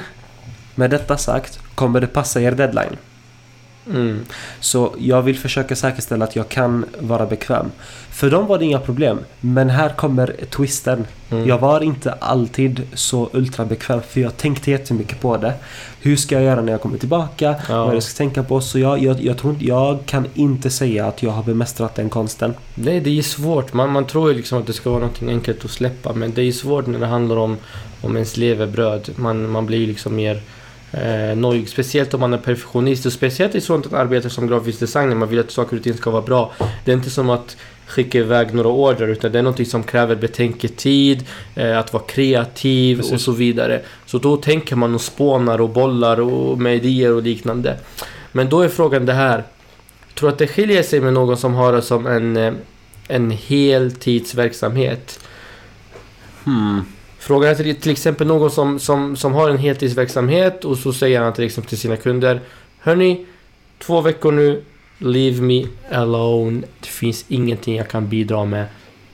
med 0.75 0.89
detta 0.89 1.17
sagt 1.17 1.59
kommer 1.75 2.01
det 2.01 2.07
passa 2.07 2.41
er 2.41 2.51
deadline. 2.51 2.97
Mm. 3.89 4.25
Så 4.59 4.95
jag 4.99 5.21
vill 5.21 5.39
försöka 5.39 5.75
säkerställa 5.75 6.25
att 6.25 6.35
jag 6.35 6.49
kan 6.49 6.85
vara 6.99 7.25
bekväm. 7.25 7.71
För 8.09 8.29
dem 8.29 8.47
var 8.47 8.57
det 8.57 8.65
inga 8.65 8.79
problem. 8.79 9.19
Men 9.39 9.69
här 9.69 9.89
kommer 9.89 10.35
twisten. 10.49 11.05
Mm. 11.31 11.47
Jag 11.47 11.57
var 11.59 11.83
inte 11.83 12.11
alltid 12.11 12.81
så 12.93 13.29
ultra 13.33 13.65
bekväm 13.65 14.01
för 14.01 14.21
jag 14.21 14.37
tänkte 14.37 14.71
jättemycket 14.71 15.21
på 15.21 15.37
det. 15.37 15.53
Hur 16.01 16.15
ska 16.15 16.35
jag 16.35 16.43
göra 16.43 16.61
när 16.61 16.71
jag 16.71 16.81
kommer 16.81 16.97
tillbaka? 16.97 17.55
Ja. 17.69 17.85
Vad 17.85 17.95
jag 17.95 18.03
ska 18.03 18.17
tänka 18.17 18.43
på? 18.43 18.61
Så 18.61 18.79
jag, 18.79 18.99
jag, 18.99 19.21
jag, 19.21 19.37
tror 19.37 19.55
jag 19.59 20.05
kan 20.05 20.25
inte 20.33 20.69
säga 20.69 21.07
att 21.07 21.23
jag 21.23 21.31
har 21.31 21.43
bemästrat 21.43 21.95
den 21.95 22.09
konsten. 22.09 22.53
Nej, 22.75 22.99
det 22.99 23.17
är 23.17 23.21
svårt. 23.21 23.73
Man, 23.73 23.91
man 23.91 24.05
tror 24.05 24.29
ju 24.29 24.37
liksom 24.37 24.59
att 24.59 24.67
det 24.67 24.73
ska 24.73 24.89
vara 24.89 25.05
något 25.05 25.23
enkelt 25.23 25.65
att 25.65 25.71
släppa. 25.71 26.13
Men 26.13 26.33
det 26.33 26.41
är 26.41 26.51
svårt 26.51 26.87
när 26.87 26.99
det 26.99 27.05
handlar 27.05 27.37
om, 27.37 27.57
om 28.01 28.15
ens 28.15 28.37
levebröd. 28.37 29.09
Man, 29.15 29.49
man 29.49 29.65
blir 29.65 29.87
liksom 29.87 30.15
mer 30.15 30.41
eh, 30.93 31.35
nojig. 31.37 31.69
Speciellt 31.69 32.13
om 32.13 32.19
man 32.19 32.33
är 32.33 32.37
perfektionist. 32.37 33.05
Och 33.05 33.13
speciellt 33.13 33.55
i 33.55 33.61
sånt 33.61 33.93
arbete 33.93 34.29
som 34.29 34.47
grafisk 34.47 34.79
designer. 34.79 35.15
Man 35.15 35.29
vill 35.29 35.39
att 35.39 35.51
saker 35.51 35.77
och 35.77 35.83
ting 35.83 35.93
ska 35.93 36.11
vara 36.11 36.21
bra. 36.21 36.53
Det 36.85 36.91
är 36.91 36.95
inte 36.95 37.09
som 37.09 37.29
att 37.29 37.57
skicka 37.87 38.17
iväg 38.17 38.53
några 38.53 38.69
order. 38.69 39.07
Utan 39.07 39.31
det 39.31 39.39
är 39.39 39.43
något 39.43 39.67
som 39.67 39.83
kräver 39.83 40.15
betänketid. 40.15 41.25
Eh, 41.55 41.77
att 41.77 41.93
vara 41.93 42.03
kreativ 42.03 42.97
Precis. 42.97 43.13
och 43.13 43.21
så 43.21 43.31
vidare. 43.31 43.81
Så 44.05 44.17
då 44.17 44.37
tänker 44.37 44.75
man 44.75 44.95
och 44.95 45.01
spånar 45.01 45.61
och 45.61 45.69
bollar 45.69 46.19
och 46.19 46.57
med 46.57 46.75
idéer 46.75 47.13
och 47.13 47.23
liknande. 47.23 47.77
Men 48.31 48.49
då 48.49 48.61
är 48.61 48.69
frågan 48.69 49.05
det 49.05 49.13
här. 49.13 49.43
Tror 50.15 50.29
att 50.29 50.37
det 50.37 50.47
skiljer 50.47 50.83
sig 50.83 51.01
med 51.01 51.13
någon 51.13 51.37
som 51.37 51.53
har 51.53 51.73
det 51.73 51.81
som 51.81 52.07
en, 52.07 52.37
eh, 52.37 52.53
en 53.07 53.31
heltidsverksamhet? 53.31 55.19
Hmm. 56.43 56.85
Frågar 57.23 57.47
jag 57.47 57.57
till, 57.57 57.75
till 57.75 57.91
exempel 57.91 58.27
någon 58.27 58.51
som, 58.51 58.79
som, 58.79 59.15
som 59.15 59.33
har 59.33 59.49
en 59.49 59.57
heltidsverksamhet 59.57 60.65
och 60.65 60.77
så 60.77 60.93
säger 60.93 61.21
han 61.21 61.33
till 61.33 61.43
exempel 61.43 61.69
till 61.69 61.77
sina 61.77 61.97
kunder 61.97 62.41
Hörni, 62.79 63.25
två 63.79 64.01
veckor 64.01 64.31
nu, 64.31 64.63
Leave 64.97 65.41
me 65.41 65.65
alone. 65.91 66.61
Det 66.79 66.87
finns 66.87 67.25
ingenting 67.27 67.75
jag 67.75 67.87
kan 67.89 68.09
bidra 68.09 68.45
med. 68.45 68.65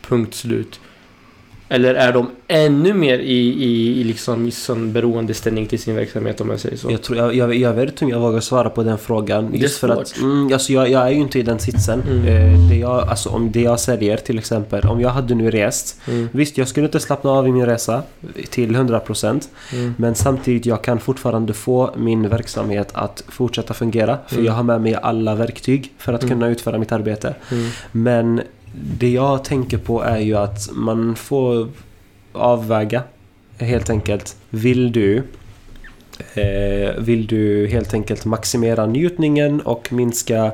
Punkt 0.02 0.36
slut. 0.36 0.80
Eller 1.72 1.96
är 1.96 2.14
de 2.14 2.30
ännu 2.48 2.94
mer 2.94 3.20
i, 3.20 3.38
i, 3.64 4.02
i 4.02 4.04
liksom 4.04 4.48
i 4.48 4.52
sån 4.52 4.94
beroendeställning 4.94 5.68
till 5.68 5.80
sin 5.80 5.96
verksamhet 5.96 6.42
om 6.42 6.50
jag 6.50 6.60
säger 6.60 6.78
så? 6.78 6.92
Jag, 6.92 7.02
tror, 7.02 7.18
jag, 7.18 7.36
jag, 7.36 7.56
jag 7.56 7.74
vet 7.74 7.90
inte 7.90 8.06
om 8.06 8.12
jag 8.12 8.20
vågar 8.20 8.40
svara 8.40 8.70
på 8.70 8.84
den 8.84 8.98
frågan. 8.98 9.50
Just 9.54 9.78
för 9.80 9.90
att 9.90 10.18
mm, 10.18 10.54
alltså 10.54 10.74
jag, 10.74 10.90
jag 10.90 11.08
är 11.08 11.10
ju 11.10 11.20
inte 11.20 11.40
i 11.40 11.42
den 11.42 11.60
sitsen. 11.60 12.02
Mm. 12.10 12.28
Eh, 12.28 12.70
det, 12.70 12.76
jag, 12.76 13.10
alltså, 13.10 13.30
om 13.30 13.52
det 13.52 13.62
jag 13.62 13.80
säljer 13.80 14.18
till 14.18 14.38
exempel. 14.40 14.82
Om 14.88 15.02
jag 15.02 15.10
hade 15.10 15.36
nu 15.36 15.52
rest. 15.52 16.02
Mm, 16.08 16.30
Visst, 16.32 16.58
jag 16.58 16.68
skulle 16.68 16.86
inte 16.86 17.00
slappna 17.00 17.32
av 17.32 17.48
i 17.48 17.52
min 17.52 17.66
resa 17.66 18.04
till 18.50 18.76
100%. 18.76 19.48
mm, 19.74 19.94
Men 19.98 20.16
samtidigt, 20.16 20.66
jag 20.66 20.84
kan 20.84 21.00
fortfarande 21.00 21.54
få 21.54 21.94
min 21.98 22.30
verksamhet 22.30 22.90
att 22.94 23.24
fortsätta 23.28 23.74
fungera. 23.74 24.18
För 24.28 24.36
Mm. 24.36 24.46
jag 24.46 24.54
har 24.54 24.64
med 24.64 24.82
mig 24.82 24.96
alla 25.02 25.36
verktyg 25.36 25.92
för 25.98 26.14
att 26.14 26.24
Mm. 26.24 26.36
kunna 26.36 26.48
utföra 26.52 26.78
mitt 26.78 26.92
arbete. 26.92 27.36
mm, 27.52 27.70
Men 27.92 28.42
det 28.84 29.10
jag 29.10 29.44
tänker 29.44 29.78
på 29.78 30.04
är 30.04 30.20
ju 30.20 30.36
att 30.36 30.70
man 30.74 31.16
får 31.16 31.68
avväga 32.32 33.04
helt 33.58 33.90
enkelt. 33.90 34.38
Vill 34.50 34.92
du 34.92 35.24
eh, 36.34 36.94
vill 36.98 37.28
du 37.28 37.68
helt 37.68 37.94
enkelt 37.94 38.26
maximera 38.26 38.86
njutningen 38.86 39.62
och 39.62 39.94
minska 39.94 40.52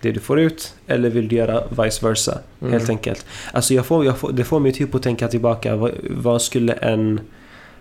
det 0.00 0.12
du 0.12 0.20
får 0.20 0.40
ut? 0.40 0.74
Eller 0.86 1.10
vill 1.10 1.28
du 1.28 1.36
göra 1.36 1.62
vice 1.84 2.06
versa? 2.06 2.38
Mm. 2.60 2.72
Helt 2.72 2.90
enkelt. 2.90 3.26
Alltså 3.52 3.74
jag 3.74 3.86
får, 3.86 4.04
jag 4.04 4.18
får, 4.18 4.32
det 4.32 4.44
får 4.44 4.60
mig 4.60 4.72
typ 4.72 4.94
att 4.94 5.02
tänka 5.02 5.28
tillbaka. 5.28 5.76
Vad, 5.76 5.92
vad 6.10 6.42
skulle 6.42 6.72
en 6.72 7.20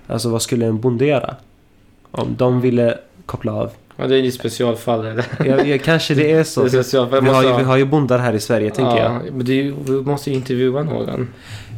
Alltså 0.09 0.29
vad 0.29 0.41
skulle 0.41 0.65
en 0.65 0.79
bonde 0.79 1.05
göra? 1.05 1.35
Om 2.11 2.35
de 2.37 2.61
ville 2.61 2.97
koppla 3.25 3.53
av. 3.53 3.71
Ja, 3.99 4.07
det 4.07 4.15
är 4.15 4.19
ju 4.21 4.31
specialfall. 4.31 5.21
Jag, 5.45 5.67
jag, 5.67 5.81
kanske 5.81 6.13
det 6.13 6.31
är 6.31 6.43
så. 6.53 6.63
Det 6.63 6.93
är. 6.93 7.21
Vi 7.21 7.29
har, 7.29 7.43
ju, 7.43 7.47
vi 7.49 7.53
ha- 7.53 7.63
har 7.63 7.77
ju 7.77 7.85
bondar 7.85 8.19
här 8.19 8.33
i 8.33 8.39
Sverige, 8.39 8.69
tänker 8.71 8.97
jag. 8.97 9.11
ja, 9.11 9.19
Men 9.31 9.45
det 9.45 9.61
vi 9.61 9.71
måste 9.91 10.29
ju 10.29 10.35
intervjua 10.35 10.83
någon. 10.83 11.27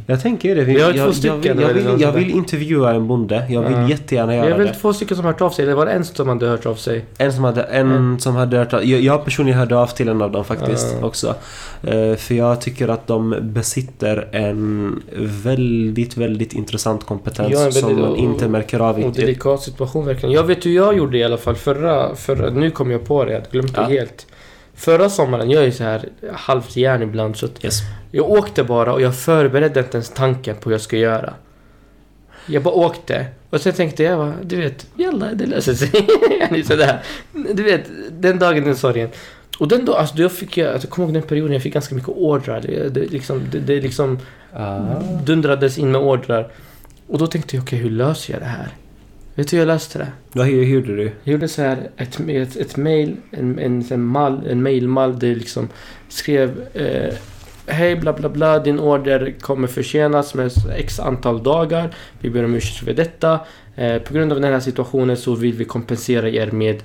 Jag 0.06 0.22
tänker 0.22 0.54
det. 0.54 0.64
Vi 0.64 0.80
har 0.80 0.92
två 0.92 0.98
jag, 0.98 1.06
jag, 1.08 1.14
stycken, 1.14 1.40
vill, 1.40 1.48
jag, 1.60 1.70
eller 1.70 1.90
vill, 1.92 2.00
jag 2.00 2.12
vill 2.12 2.30
intervjua 2.30 2.94
en 2.94 3.06
bonde. 3.08 3.46
Jag 3.50 3.62
vill 3.62 3.72
Ja. 3.72 3.88
jättegärna 3.88 4.36
göra 4.36 4.50
har 4.50 4.58
väl 4.58 4.66
det. 4.66 4.72
två 4.74 4.92
stycken 4.92 5.16
som 5.16 5.24
har 5.26 5.32
hört 5.32 5.40
av 5.40 5.50
sig. 5.50 5.62
Eller 5.64 5.74
var 5.74 5.86
det 5.86 5.92
en 5.92 6.04
som 6.04 6.28
hade 6.28 6.46
hört 6.46 6.66
av 6.66 6.74
sig? 6.74 7.04
En 7.18 7.32
som 7.32 7.44
hade, 7.44 7.62
en 7.62 7.90
Mm. 7.90 8.18
som 8.18 8.36
hade 8.36 8.56
hört 8.56 8.72
av, 8.74 8.84
jag, 8.84 9.00
jag 9.00 9.24
personligen 9.24 9.58
hörde 9.58 9.76
av 9.76 9.86
till 9.86 10.08
en 10.08 10.22
av 10.22 10.32
dem 10.32 10.44
faktiskt 10.44 10.96
Ja. 11.00 11.06
också. 11.06 11.34
Eh, 11.82 12.14
för 12.16 12.34
jag 12.34 12.60
tycker 12.60 12.88
att 12.88 13.06
de 13.06 13.36
besitter 13.42 14.28
en 14.32 15.02
väldigt, 15.44 16.16
väldigt 16.16 16.52
intressant 16.52 17.04
kompetens 17.06 17.60
en 17.60 17.72
som 17.72 17.88
väldigt- 17.88 18.04
man 18.08 18.16
inte 18.16 18.48
märker 18.48 18.80
av 18.80 18.94
Och 18.94 19.00
i 19.18 19.20
delikat 19.20 19.62
situation 19.62 20.06
verkligen. 20.06 20.32
Jag 20.34 20.44
vet 20.44 20.66
hur 20.66 20.74
jag 20.74 20.96
gjorde 20.96 21.18
i 21.18 21.24
alla 21.24 21.36
fall 21.36 21.54
förra, 21.54 22.14
förra 22.14 22.50
nu 22.50 22.70
kom 22.70 22.90
jag 22.90 23.04
på 23.04 23.24
det, 23.24 23.32
jag 23.32 23.42
glömde 23.50 23.72
Ja. 23.76 23.82
helt. 23.82 24.26
Förra 24.84 25.10
sommaren, 25.10 25.50
jag 25.50 25.64
är 25.64 25.70
så 25.70 25.84
här 25.84 26.08
halvt 26.32 26.76
järn 26.76 27.02
ibland 27.02 27.36
så 27.36 27.48
Yes. 27.62 27.80
jag 28.10 28.30
åkte 28.30 28.64
bara 28.64 28.92
och 28.92 29.00
jag 29.00 29.16
förberedde 29.16 29.80
inte 29.80 29.96
ens 29.96 30.10
tanken 30.10 30.56
på 30.56 30.68
vad 30.68 30.74
jag 30.74 30.80
ska 30.80 30.96
göra. 30.96 31.34
Jag 32.46 32.62
bara 32.62 32.74
åkte. 32.74 33.26
Och 33.50 33.60
sen 33.60 33.72
tänkte 33.72 34.02
jag, 34.02 34.18
bara, 34.18 34.34
du 34.42 34.56
vet, 34.56 34.86
jalla, 34.96 35.26
det 35.34 35.46
löser 35.46 35.74
sig. 35.74 36.06
Sådär. 36.64 37.02
Du 37.54 37.62
vet, 37.62 37.82
den 38.10 38.38
dagen, 38.38 38.64
den 38.64 38.76
sorgen. 38.76 39.08
Och 39.58 39.68
den 39.68 39.84
dagen, 39.84 39.96
alltså 40.00 40.16
då 40.16 40.28
fick 40.28 40.56
jag, 40.56 40.72
alltså, 40.72 40.86
jag 40.86 40.90
kommer 40.92 41.08
ihåg 41.08 41.14
den 41.14 41.22
perioden 41.22 41.52
jag 41.52 41.62
fick 41.62 41.74
ganska 41.74 41.94
mycket 41.94 42.08
ordrar. 42.10 42.60
Det, 42.60 42.88
det, 42.88 43.00
liksom, 43.10 43.42
det, 43.52 43.58
det 43.58 43.80
liksom 43.80 44.18
Ah. 44.54 44.78
dundrades 45.24 45.78
in 45.78 45.90
med 45.92 46.00
ordrar. 46.00 46.52
Och 47.06 47.18
då 47.18 47.26
tänkte 47.26 47.56
jag, 47.56 47.62
okej 47.62 47.78
hur 47.78 47.90
löser 47.90 48.32
jag 48.32 48.42
det 48.42 48.46
här? 48.46 48.68
Vet 49.34 49.48
du 49.48 49.56
hur 49.56 49.62
jag 49.62 49.66
löste 49.66 49.98
det? 49.98 50.12
Vad 50.32 50.46
hur 50.46 50.64
gjorde 50.64 50.96
du? 50.96 51.12
Jag 51.22 51.32
gjorde 51.32 51.48
så 51.48 51.62
här 51.62 51.90
ett, 51.96 52.20
ett, 52.28 52.56
ett 52.56 52.76
mail, 52.76 53.16
en, 53.30 53.58
en, 53.58 53.84
en, 53.90 54.02
mall, 54.02 54.46
en 54.46 54.62
mailmall 54.62 55.18
där 55.18 55.28
jag 55.28 55.36
liksom 55.36 55.68
skrev 56.08 56.66
eh, 56.74 57.14
Hej 57.66 57.96
bla 57.96 58.12
bla 58.12 58.28
bla, 58.28 58.58
din 58.58 58.78
order 58.78 59.34
kommer 59.40 59.68
försenas 59.68 60.34
med 60.34 60.52
x 60.76 61.00
antal 61.00 61.42
dagar. 61.42 61.94
Vi 62.20 62.30
ber 62.30 62.44
om 62.44 62.54
ursäkt 62.54 62.84
för 62.84 62.92
detta. 62.92 63.40
Eh, 63.76 63.98
på 63.98 64.14
grund 64.14 64.32
av 64.32 64.40
den 64.40 64.52
här 64.52 64.60
situationen 64.60 65.16
så 65.16 65.34
vill 65.34 65.52
vi 65.52 65.64
kompensera 65.64 66.28
er 66.28 66.50
med 66.50 66.82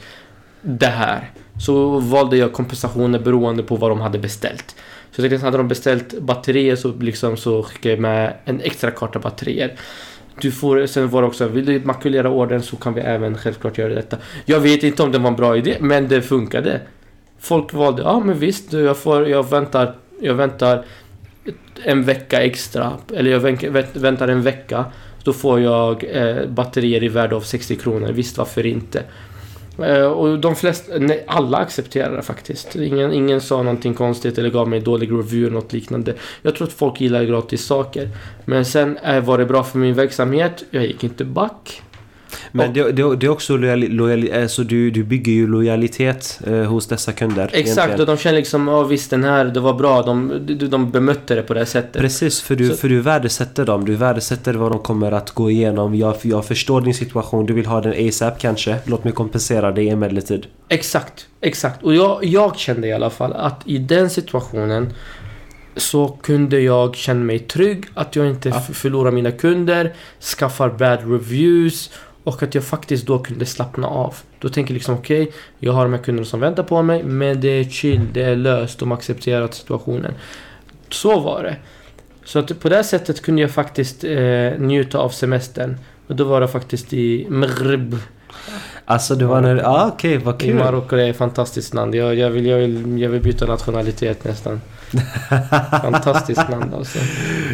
det 0.61 0.85
här. 0.85 1.31
Så 1.59 1.99
valde 1.99 2.37
jag 2.37 2.53
kompensationer 2.53 3.19
beroende 3.19 3.63
på 3.63 3.75
vad 3.75 3.91
de 3.91 4.01
hade 4.01 4.19
beställt. 4.19 4.75
Så 5.11 5.37
hade 5.37 5.57
de 5.57 5.67
beställt 5.67 6.19
batterier 6.19 6.75
så, 6.75 6.93
liksom, 6.93 7.37
så 7.37 7.63
skickade 7.63 7.93
jag 7.93 8.01
med 8.01 8.33
en 8.45 8.61
extra 8.61 8.91
karta 8.91 9.19
batterier. 9.19 9.75
Du 10.41 10.51
får, 10.51 10.85
sen 10.85 11.09
var 11.09 11.21
det 11.21 11.27
också, 11.27 11.47
vill 11.47 11.65
du 11.65 11.79
makulera 11.79 12.29
ordern 12.29 12.61
så 12.61 12.75
kan 12.75 12.93
vi 12.93 13.01
även 13.01 13.37
självklart 13.37 13.77
göra 13.77 13.93
detta. 13.93 14.17
Jag 14.45 14.59
vet 14.59 14.83
inte 14.83 15.03
om 15.03 15.11
det 15.11 15.17
var 15.17 15.27
en 15.27 15.35
bra 15.35 15.57
idé, 15.57 15.77
men 15.79 16.07
det 16.07 16.21
funkade. 16.21 16.81
Folk 17.39 17.73
valde, 17.73 18.01
ja 18.01 18.19
men 18.19 18.39
visst, 18.39 18.73
jag, 18.73 18.97
får, 18.97 19.27
jag 19.27 19.49
väntar, 19.49 19.95
jag 20.19 20.33
väntar 20.33 20.85
en 21.83 22.03
vecka 22.03 22.41
extra. 22.41 22.93
Eller 23.15 23.31
jag 23.31 23.39
väntar 23.93 24.27
en 24.27 24.41
vecka. 24.41 24.85
Då 25.23 25.33
får 25.33 25.59
jag 25.59 26.03
eh, 26.11 26.47
batterier 26.47 27.03
i 27.03 27.07
värde 27.07 27.35
av 27.35 27.41
60 27.41 27.75
kronor. 27.75 28.11
Visst, 28.11 28.37
varför 28.37 28.65
inte? 28.65 29.03
Eh, 29.83 30.05
och 30.05 30.39
de 30.39 30.55
flesta, 30.55 30.97
nej, 30.97 31.23
alla 31.27 31.57
accepterade 31.57 32.15
det 32.15 32.21
faktiskt. 32.21 32.75
Ingen, 32.75 33.13
ingen 33.13 33.41
sa 33.41 33.63
någonting 33.63 33.93
konstigt 33.93 34.37
eller 34.37 34.49
gav 34.49 34.69
mig 34.69 34.79
dålig 34.79 35.11
review 35.11 35.47
eller 35.47 35.61
något 35.61 35.73
liknande. 35.73 36.13
Jag 36.41 36.55
tror 36.55 36.67
att 36.67 36.73
folk 36.73 37.01
gillar 37.01 37.23
gratis 37.23 37.65
saker. 37.65 38.09
Men 38.45 38.65
sen 38.65 38.97
eh, 38.97 39.23
var 39.23 39.37
det 39.37 39.45
bra 39.45 39.63
för 39.63 39.79
min 39.79 39.93
verksamhet. 39.93 40.63
Jag 40.71 40.85
gick 40.85 41.03
inte 41.03 41.25
back. 41.25 41.81
Men 42.51 42.73
det, 42.73 42.91
det, 42.91 43.15
det 43.15 43.25
är 43.25 43.29
också 43.29 43.57
lojali, 43.57 43.87
lojali, 43.87 44.31
alltså 44.33 44.63
du, 44.63 44.91
du 44.91 45.03
bygger 45.03 45.31
ju 45.31 45.47
lojalitet 45.47 46.39
eh, 46.47 46.53
hos 46.53 46.87
dessa 46.87 47.11
kunder. 47.13 47.43
Exakt, 47.53 47.57
egentligen. 47.77 47.99
och 47.99 48.05
de 48.05 48.17
känner 48.17 48.37
liksom, 48.37 48.67
ja 48.67 48.83
visst 48.83 49.09
den 49.09 49.23
här, 49.23 49.45
det 49.45 49.59
var 49.59 49.73
bra. 49.73 50.01
De, 50.01 50.41
de, 50.45 50.55
de 50.67 50.91
bemötte 50.91 51.35
det 51.35 51.41
på 51.41 51.53
det 51.53 51.59
här 51.59 51.65
sättet. 51.65 52.01
Precis, 52.01 52.41
för 52.41 52.55
du, 52.55 52.69
Så- 52.69 52.75
för 52.75 52.89
du 52.89 53.01
värdesätter 53.01 53.65
dem. 53.65 53.85
Du 53.85 53.95
värdesätter 53.95 54.53
vad 54.53 54.71
de 54.71 54.79
kommer 54.79 55.11
att 55.11 55.31
gå 55.31 55.51
igenom. 55.51 55.95
Jag, 55.95 56.15
jag 56.21 56.45
förstår 56.45 56.81
din 56.81 56.93
situation. 56.93 57.45
Du 57.45 57.53
vill 57.53 57.65
ha 57.65 57.81
den 57.81 58.07
ASAP 58.07 58.39
kanske. 58.39 58.75
Låt 58.85 59.03
mig 59.03 59.13
kompensera 59.13 59.71
dig 59.71 59.89
emellertid. 59.89 60.45
Exakt, 60.69 61.27
exakt. 61.41 61.83
Och 61.83 61.95
jag, 61.95 62.25
jag 62.25 62.57
kände 62.57 62.87
i 62.87 62.93
alla 62.93 63.09
fall 63.09 63.33
att 63.33 63.61
i 63.65 63.77
den 63.77 64.09
situationen 64.09 64.93
så 65.75 66.07
kunde 66.07 66.59
jag 66.59 66.95
känna 66.95 67.23
mig 67.23 67.39
trygg, 67.39 67.85
att 67.93 68.15
jag 68.15 68.27
inte 68.29 68.49
Ja. 68.49 68.59
förlorar 68.73 69.11
mina 69.11 69.31
kunder, 69.31 69.93
skaffar 70.37 70.69
bad 70.69 70.99
reviews 71.11 71.89
och 72.27 72.43
att 72.43 72.55
jag 72.55 72.63
faktiskt 72.63 73.07
då 73.07 73.19
kunde 73.19 73.45
slappna 73.45 73.87
av. 73.87 74.15
Då 74.39 74.49
tänker 74.49 74.71
jag 74.71 74.75
liksom 74.75 74.95
okej, 74.95 75.31
jag 75.59 75.73
har 75.73 75.83
de 75.83 75.93
här 75.93 76.01
kunderna 76.01 76.25
som 76.25 76.39
väntar 76.39 76.63
på 76.63 76.81
mig, 76.81 77.03
men 77.03 77.41
det 77.41 77.47
är 77.47 77.63
chill, 77.63 78.01
det 78.13 78.23
är 78.23 78.35
löst, 78.35 78.79
de 78.79 78.91
har 78.91 78.97
accepterat 78.97 79.53
situationen. 79.53 80.13
Så 80.89 81.19
var 81.19 81.43
det. 81.43 81.55
Så 82.25 82.39
att 82.39 82.59
på 82.59 82.69
det 82.69 82.83
sättet 82.83 83.21
kunde 83.21 83.41
jag 83.41 83.51
faktiskt 83.51 84.03
eh, 84.03 84.51
njuta 84.57 84.99
av 84.99 85.09
semestern. 85.09 85.77
Och 86.07 86.15
då 86.15 86.23
var 86.23 86.41
det 86.41 86.47
faktiskt 86.47 86.93
i 86.93 87.27
Mrib 87.29 87.95
Alltså 88.89 89.15
det 89.15 89.25
var 89.25 89.41
när... 89.41 89.55
Ja 89.55 89.63
ah, 89.65 89.87
okej, 89.87 90.17
vad 90.17 90.41
i 90.43 90.45
kul. 90.45 90.55
Marocko 90.55 90.95
är 90.95 91.09
ett 91.09 91.17
fantastiskt 91.17 91.73
land. 91.73 91.95
Jag, 91.95 92.15
jag, 92.15 92.29
vill, 92.29 92.45
jag, 92.45 92.57
vill, 92.57 93.01
jag 93.01 93.09
vill 93.09 93.21
byta 93.21 93.45
nationalitet 93.45 94.23
nästan. 94.23 94.61
Fantastiskt 95.81 96.49
land 96.49 96.73
alltså. 96.73 96.99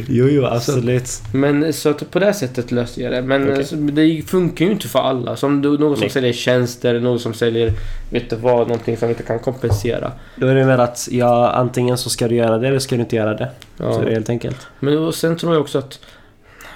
Jo, 0.08 0.28
jo, 0.30 0.46
absolut. 0.46 1.22
Men 1.34 1.74
så 1.74 1.90
att 1.90 2.12
på 2.12 2.20
det 2.20 2.34
sättet 2.34 2.72
löste 2.72 3.02
jag 3.02 3.12
det. 3.12 3.22
Men 3.22 3.52
Okej. 3.52 3.66
så, 3.66 3.76
det 3.76 4.22
funkar 4.22 4.66
ju 4.66 4.72
inte 4.72 4.88
för 4.88 5.00
alla. 5.00 5.36
Som 5.36 5.62
du, 5.62 5.78
någon 5.78 5.96
som 5.96 6.02
Nej. 6.02 6.10
säljer 6.10 6.34
tjänster, 6.34 7.00
någon 7.00 7.20
som 7.20 7.34
säljer, 7.34 7.74
vet 8.10 8.30
du 8.30 8.36
vad, 8.36 8.68
någonting 8.68 8.98
som 8.98 9.10
inte 9.10 9.24
kan 9.24 9.40
kompensera. 9.40 10.12
Då 10.36 10.48
är 10.48 10.56
det 10.56 10.66
mer 10.66 10.78
att 10.78 11.08
ja, 11.12 11.52
antingen 11.52 11.98
så 11.98 12.10
ska 12.10 12.28
du 12.28 12.36
göra 12.36 12.58
det 12.58 12.68
eller 12.68 12.80
ska 12.80 12.96
du 12.96 13.02
inte 13.02 13.16
göra 13.16 13.34
det. 13.34 13.50
Ja. 13.78 13.94
Så 13.94 14.02
är 14.02 14.06
det 14.06 14.14
helt 14.14 14.30
enkelt. 14.30 14.68
Men 14.80 14.98
och 14.98 15.16
sen 15.16 15.38
tror 15.38 15.54
jag 15.54 15.62
också 15.62 15.78
att 15.78 16.00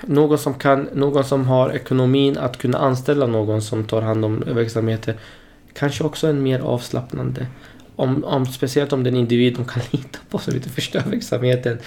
någon 0.02 0.38
som 0.38 0.54
kan, 0.54 0.90
någon 0.94 1.24
som 1.24 1.46
har 1.46 1.72
ekonomin 1.72 2.38
att 2.38 2.58
kunna 2.58 2.78
anställa 2.78 3.28
någon 3.28 3.62
som 3.62 3.84
tar 3.84 4.02
hand 4.02 4.26
om 4.26 4.44
verksamheter 4.48 5.16
kanske 5.74 6.04
också 6.04 6.28
en 6.28 6.44
mer 6.44 6.60
avslappnande. 6.60 7.46
Om, 7.96 8.24
om, 8.24 8.46
speciellt 8.46 8.94
om 8.94 9.04
den 9.04 9.16
individ 9.16 9.56
de 9.56 9.66
kan 9.66 9.84
lita 9.92 10.20
på 10.30 10.38
som 10.38 10.56
inte 10.56 10.70
förstör 10.70 11.04
verksamheten. 11.06 11.78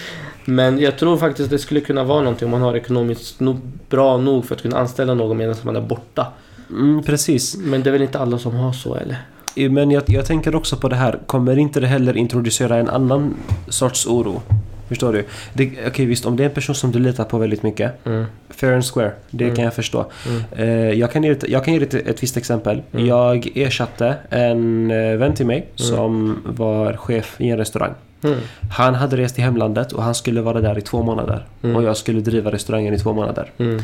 Men 0.45 0.79
jag 0.79 0.97
tror 0.97 1.17
faktiskt 1.17 1.49
det 1.49 1.59
skulle 1.59 1.81
kunna 1.81 2.03
vara 2.03 2.19
någonting 2.19 2.45
om 2.45 2.51
man 2.51 2.61
har 2.61 2.75
ekonomiskt 2.75 3.39
no, 3.39 3.59
bra 3.89 4.17
nog 4.17 4.45
för 4.45 4.55
att 4.55 4.61
kunna 4.61 4.77
anställa 4.77 5.13
någon 5.13 5.37
medan 5.37 5.55
man 5.63 5.75
är 5.75 5.81
borta. 5.81 6.27
Mm, 6.69 7.03
precis. 7.03 7.57
Men 7.57 7.83
det 7.83 7.89
är 7.89 7.91
väl 7.91 8.01
inte 8.01 8.19
alla 8.19 8.37
som 8.37 8.55
har 8.55 8.73
så 8.73 8.95
eller? 8.95 9.17
Men 9.69 9.91
jag, 9.91 10.03
jag 10.07 10.25
tänker 10.25 10.55
också 10.55 10.77
på 10.77 10.89
det 10.89 10.95
här. 10.95 11.19
Kommer 11.25 11.57
inte 11.57 11.79
det 11.79 11.87
heller 11.87 12.17
introducera 12.17 12.77
en 12.77 12.89
annan 12.89 13.35
sorts 13.67 14.07
oro? 14.07 14.41
Förstår 14.91 15.13
du? 15.13 15.25
Okej 15.87 16.05
visst, 16.05 16.25
om 16.25 16.35
det 16.35 16.43
är 16.43 16.47
en 16.49 16.53
person 16.53 16.75
som 16.75 16.91
du 16.91 16.99
litar 16.99 17.23
på 17.23 17.37
väldigt 17.37 17.63
mycket. 17.63 18.05
Mm. 18.05 18.25
Fair 18.49 18.73
and 18.73 18.85
square. 18.85 19.11
Det 19.29 19.43
Mm. 19.43 19.55
kan 19.55 19.65
jag 19.65 19.73
förstå. 19.73 20.05
Mm. 20.27 20.41
Eh, 20.69 20.99
jag, 20.99 21.11
kan 21.11 21.23
ge, 21.23 21.35
jag 21.47 21.65
kan 21.65 21.73
ge 21.73 21.83
ett, 21.83 21.93
ett 21.93 22.23
visst 22.23 22.37
exempel. 22.37 22.81
Mm. 22.93 23.05
Jag 23.05 23.51
ersatte 23.55 24.15
en 24.29 24.91
eh, 24.91 25.17
vän 25.17 25.33
till 25.33 25.45
mig 25.45 25.67
som 25.75 26.41
var 26.45 26.93
chef 26.93 27.35
i 27.41 27.49
en 27.49 27.57
restaurang. 27.57 27.93
Mm. 28.23 28.37
Han 28.71 28.95
hade 28.95 29.17
rest 29.17 29.35
till 29.35 29.43
hemlandet 29.43 29.91
och 29.91 30.03
han 30.03 30.15
skulle 30.15 30.41
vara 30.41 30.61
där 30.61 30.77
i 30.77 30.81
två 30.81 31.03
månader. 31.03 31.45
Mm. 31.63 31.75
Och 31.75 31.83
jag 31.83 31.97
skulle 31.97 32.21
driva 32.21 32.51
restaurangen 32.51 32.93
i 32.93 32.99
två 32.99 33.13
månader. 33.13 33.51
Mm. 33.57 33.81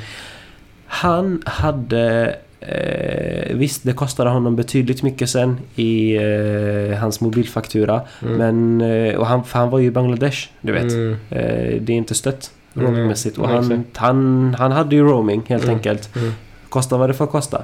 Han 0.86 1.42
hade 1.46 2.36
Eh, 2.70 3.56
visst, 3.56 3.84
det 3.84 3.94
kostade 3.94 4.30
honom 4.30 4.56
betydligt 4.56 5.04
mycket 5.04 5.30
sen 5.30 5.60
i 5.76 6.16
eh, 6.16 6.98
hans 7.00 7.22
mobilfaktura. 7.22 8.02
Mm. 8.22 8.34
Men, 8.38 8.82
eh, 8.92 9.16
och 9.16 9.28
han, 9.28 9.44
för 9.44 9.60
han 9.60 9.70
var 9.70 9.80
ju 9.80 9.88
i 9.88 9.92
Bangladesh, 9.92 10.48
du 10.62 10.72
vet. 10.72 10.92
Mm. 10.92 11.16
Eh, 11.30 11.82
det 11.82 11.94
är 11.94 11.98
inte 11.98 12.16
stött 12.16 12.52
Mm, 12.76 12.88
roamingmässigt. 12.88 13.38
Och 13.38 13.50
han, 13.50 13.84
han, 13.96 14.56
han 14.60 14.72
hade 14.72 14.96
ju 14.96 15.04
roaming 15.04 15.44
helt 15.48 15.64
Mm. 15.64 15.76
enkelt. 15.76 16.16
Mm. 16.16 16.34
Kosta 16.70 16.98
vad 16.98 17.10
det 17.10 17.14
får 17.14 17.28
kosta. 17.28 17.64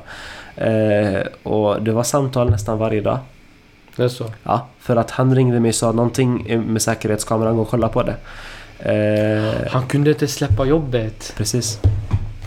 Eh, 0.55 1.21
och 1.43 1.81
det 1.81 1.91
var 1.91 2.03
samtal 2.03 2.49
nästan 2.49 2.77
varje 2.77 3.01
dag. 3.01 3.17
Det 3.95 4.03
är 4.03 4.07
så. 4.07 4.25
Ja, 4.43 4.67
för 4.79 4.95
att 4.95 5.11
han 5.11 5.35
ringde 5.35 5.59
mig 5.59 5.69
och 5.69 5.75
sa 5.75 5.91
någonting 5.91 6.61
med 6.67 6.81
säkerhetskameran, 6.81 7.55
gå 7.55 7.61
och 7.61 7.69
kolla 7.69 7.87
på 7.89 8.03
det. 8.03 8.15
Han 9.69 9.87
kunde 9.87 10.09
inte 10.09 10.27
släppa 10.27 10.65
jobbet. 10.65 11.33
precis. 11.37 11.79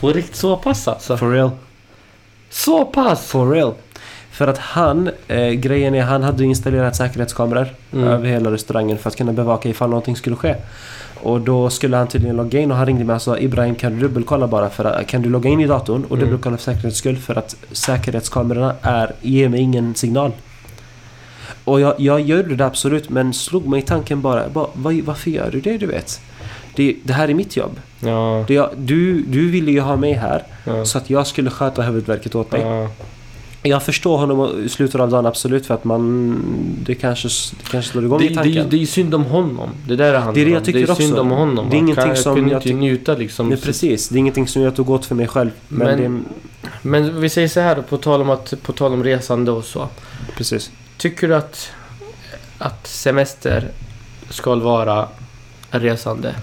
På 0.00 0.08
riktigt 0.08 0.36
så 0.36 0.56
pass 0.56 0.88
alltså. 0.88 1.16
For 1.16 1.30
real. 1.30 1.50
Så 2.50 2.84
pass! 2.84 3.26
For 3.26 3.50
real. 3.50 3.74
För 4.30 4.48
att 4.48 4.58
han, 4.58 5.10
eh, 5.28 5.48
grejen 5.50 5.94
är 5.94 6.02
han 6.02 6.22
hade 6.22 6.44
installerat 6.44 6.96
säkerhetskameror 6.96 7.68
Mm. 7.92 8.08
över 8.08 8.28
hela 8.28 8.50
restaurangen 8.52 8.98
för 8.98 9.08
att 9.10 9.16
kunna 9.16 9.32
bevaka 9.32 9.68
ifall 9.68 9.88
någonting 9.90 10.16
skulle 10.16 10.36
ske. 10.36 10.54
Och 11.22 11.40
då 11.40 11.70
skulle 11.70 11.96
han 11.96 12.06
tydligen 12.08 12.36
logga 12.36 12.60
in 12.60 12.70
och 12.70 12.76
han 12.76 12.86
ringde 12.86 13.04
mig 13.04 13.16
och 13.16 13.22
sa 13.22 13.38
Ibrahim 13.38 13.74
kan 13.74 13.92
du 13.92 14.00
dubbelkolla 14.00 14.46
bara 14.46 14.70
för 14.70 14.84
att, 14.84 15.06
kan 15.06 15.22
du 15.22 15.28
logga 15.30 15.50
in 15.50 15.60
i 15.60 15.66
datorn 15.66 16.04
och 16.04 16.16
Mm. 16.16 16.24
dubbelkolla 16.24 16.56
för 16.56 16.64
säkerhets 16.64 16.98
skull 16.98 17.16
för 17.16 17.38
att 17.38 17.56
säkerhetskamerorna 17.72 18.74
är, 18.82 19.12
ger 19.20 19.48
mig 19.48 19.60
ingen 19.60 19.94
signal. 19.94 20.32
Och 21.64 21.80
jag, 21.80 21.94
jag 22.00 22.20
gjorde 22.20 22.56
det 22.56 22.66
absolut 22.66 23.10
men 23.10 23.34
slog 23.34 23.66
mig 23.66 23.78
i 23.78 23.82
tanken 23.82 24.22
bara, 24.22 24.48
bara 24.48 24.66
vad, 24.72 24.94
varför 25.00 25.30
gör 25.30 25.50
du 25.50 25.60
det 25.60 25.78
du 25.78 25.86
vet? 25.86 26.20
Det, 26.76 26.96
det 27.04 27.12
här 27.12 27.28
är 27.28 27.34
mitt 27.34 27.56
jobb. 27.56 27.80
Ja. 28.00 28.44
Det, 28.48 28.68
du, 28.76 29.22
du 29.22 29.50
ville 29.50 29.70
ju 29.72 29.80
ha 29.80 29.96
mig 29.96 30.12
här 30.12 30.42
Ja. 30.64 30.84
så 30.84 30.98
att 30.98 31.10
jag 31.10 31.26
skulle 31.26 31.50
sköta 31.50 31.82
huvudvärket 31.82 32.34
åt 32.34 32.50
dig. 32.50 32.60
Ja. 32.60 32.88
Jag 33.62 33.82
förstår 33.82 34.18
honom 34.18 34.64
i 34.64 34.68
slutet 34.68 35.00
av 35.00 35.10
dagen 35.10 35.26
absolut 35.26 35.66
för 35.66 35.74
att 35.74 35.84
man... 35.84 36.38
Det 36.84 36.94
kanske, 36.94 37.28
det 37.50 37.70
kanske 37.70 37.90
slår 37.92 38.04
igång 38.04 38.18
Det, 38.18 38.24
i 38.24 38.28
det, 38.28 38.34
tanken. 38.34 38.66
det 38.70 38.76
är 38.76 38.78
ju 38.78 38.86
synd 38.86 39.14
om 39.14 39.24
honom. 39.24 39.70
Det 39.86 39.92
är 39.92 39.96
där 39.96 40.12
det 40.12 40.18
handlar 40.18 40.34
Det 40.34 40.40
är 40.40 40.44
det 40.44 40.50
jag 40.50 40.58
om. 40.58 40.64
tycker 40.64 40.86
det 40.86 40.92
är 40.92 40.94
synd 40.94 41.12
också. 41.12 41.20
om 41.22 41.30
honom. 41.30 41.66
Det 41.70 41.76
är 41.76 41.78
ingenting 41.78 42.04
kan, 42.04 42.16
som 42.16 42.30
jag 42.32 42.36
kunde 42.38 42.54
jag 42.54 42.62
inte 42.62 42.72
njuta 42.74 43.14
liksom. 43.14 43.48
Nej, 43.48 43.60
precis. 43.60 44.08
Det 44.08 44.16
är 44.16 44.18
ingenting 44.18 44.48
som 44.48 44.62
jag 44.62 44.76
tog 44.76 44.90
åt 44.90 45.04
för 45.06 45.14
mig 45.14 45.26
själv. 45.28 45.50
Men, 45.68 45.86
Men- 46.00 46.24
det, 46.62 46.68
Men 46.82 47.20
vi 47.20 47.28
säger 47.28 47.48
så 47.48 47.60
här 47.60 47.76
då, 47.76 47.82
på 47.82 47.96
tal 47.96 48.20
om, 48.20 48.30
att, 48.30 48.54
på 48.62 48.72
tal 48.72 48.92
om 48.92 49.04
resande 49.04 49.50
och 49.50 49.64
så. 49.64 49.88
precis. 50.36 50.70
Tycker 50.96 51.28
du 51.28 51.34
att, 51.36 51.70
att 52.58 52.86
semester 52.86 53.68
ska 54.30 54.54
vara 54.54 55.08
resande? 55.70 56.34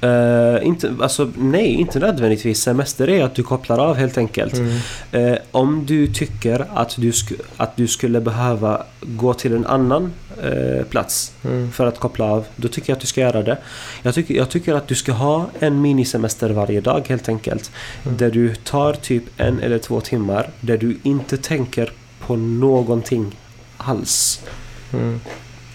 Eh, 0.00 0.66
inte, 0.66 0.94
alltså, 1.00 1.30
nej, 1.36 1.74
inte 1.74 1.98
nödvändigtvis. 1.98 2.62
Semester 2.62 3.08
är 3.08 3.24
att 3.24 3.34
du 3.34 3.42
kopplar 3.42 3.78
av 3.78 3.96
helt 3.96 4.18
enkelt. 4.18 4.54
Mm. 4.54 4.78
Eh, 5.12 5.38
om 5.50 5.86
du 5.86 6.06
tycker 6.06 6.66
att 6.74 6.96
du, 6.96 7.12
att 7.56 7.76
du 7.76 7.88
skulle 7.88 8.20
behöva 8.20 8.82
gå 9.00 9.34
till 9.34 9.52
en 9.52 9.66
annan 9.66 10.12
eh, 10.42 10.84
plats 10.84 11.32
Mm. 11.44 11.72
för 11.72 11.86
att 11.86 11.98
koppla 11.98 12.24
av, 12.24 12.44
då 12.56 12.68
tycker 12.68 12.90
jag 12.90 12.96
att 12.96 13.00
du 13.00 13.06
ska 13.06 13.20
göra 13.20 13.42
det. 13.42 13.58
Jag 14.02 14.14
tycker, 14.14 14.34
jag 14.34 14.48
tycker 14.50 14.74
att 14.74 14.88
du 14.88 14.94
ska 14.94 15.12
ha 15.12 15.46
en 15.58 15.80
minisemester 15.80 16.50
varje 16.50 16.80
dag 16.80 17.04
helt 17.08 17.28
enkelt. 17.28 17.70
Mm. 18.04 18.16
Där 18.16 18.30
du 18.30 18.54
tar 18.54 18.92
typ 18.92 19.24
en 19.36 19.60
eller 19.60 19.78
två 19.78 20.00
timmar 20.00 20.50
där 20.60 20.78
du 20.78 20.98
inte 21.02 21.36
tänker 21.36 21.92
på 22.26 22.36
någonting 22.36 23.36
alls. 23.76 24.40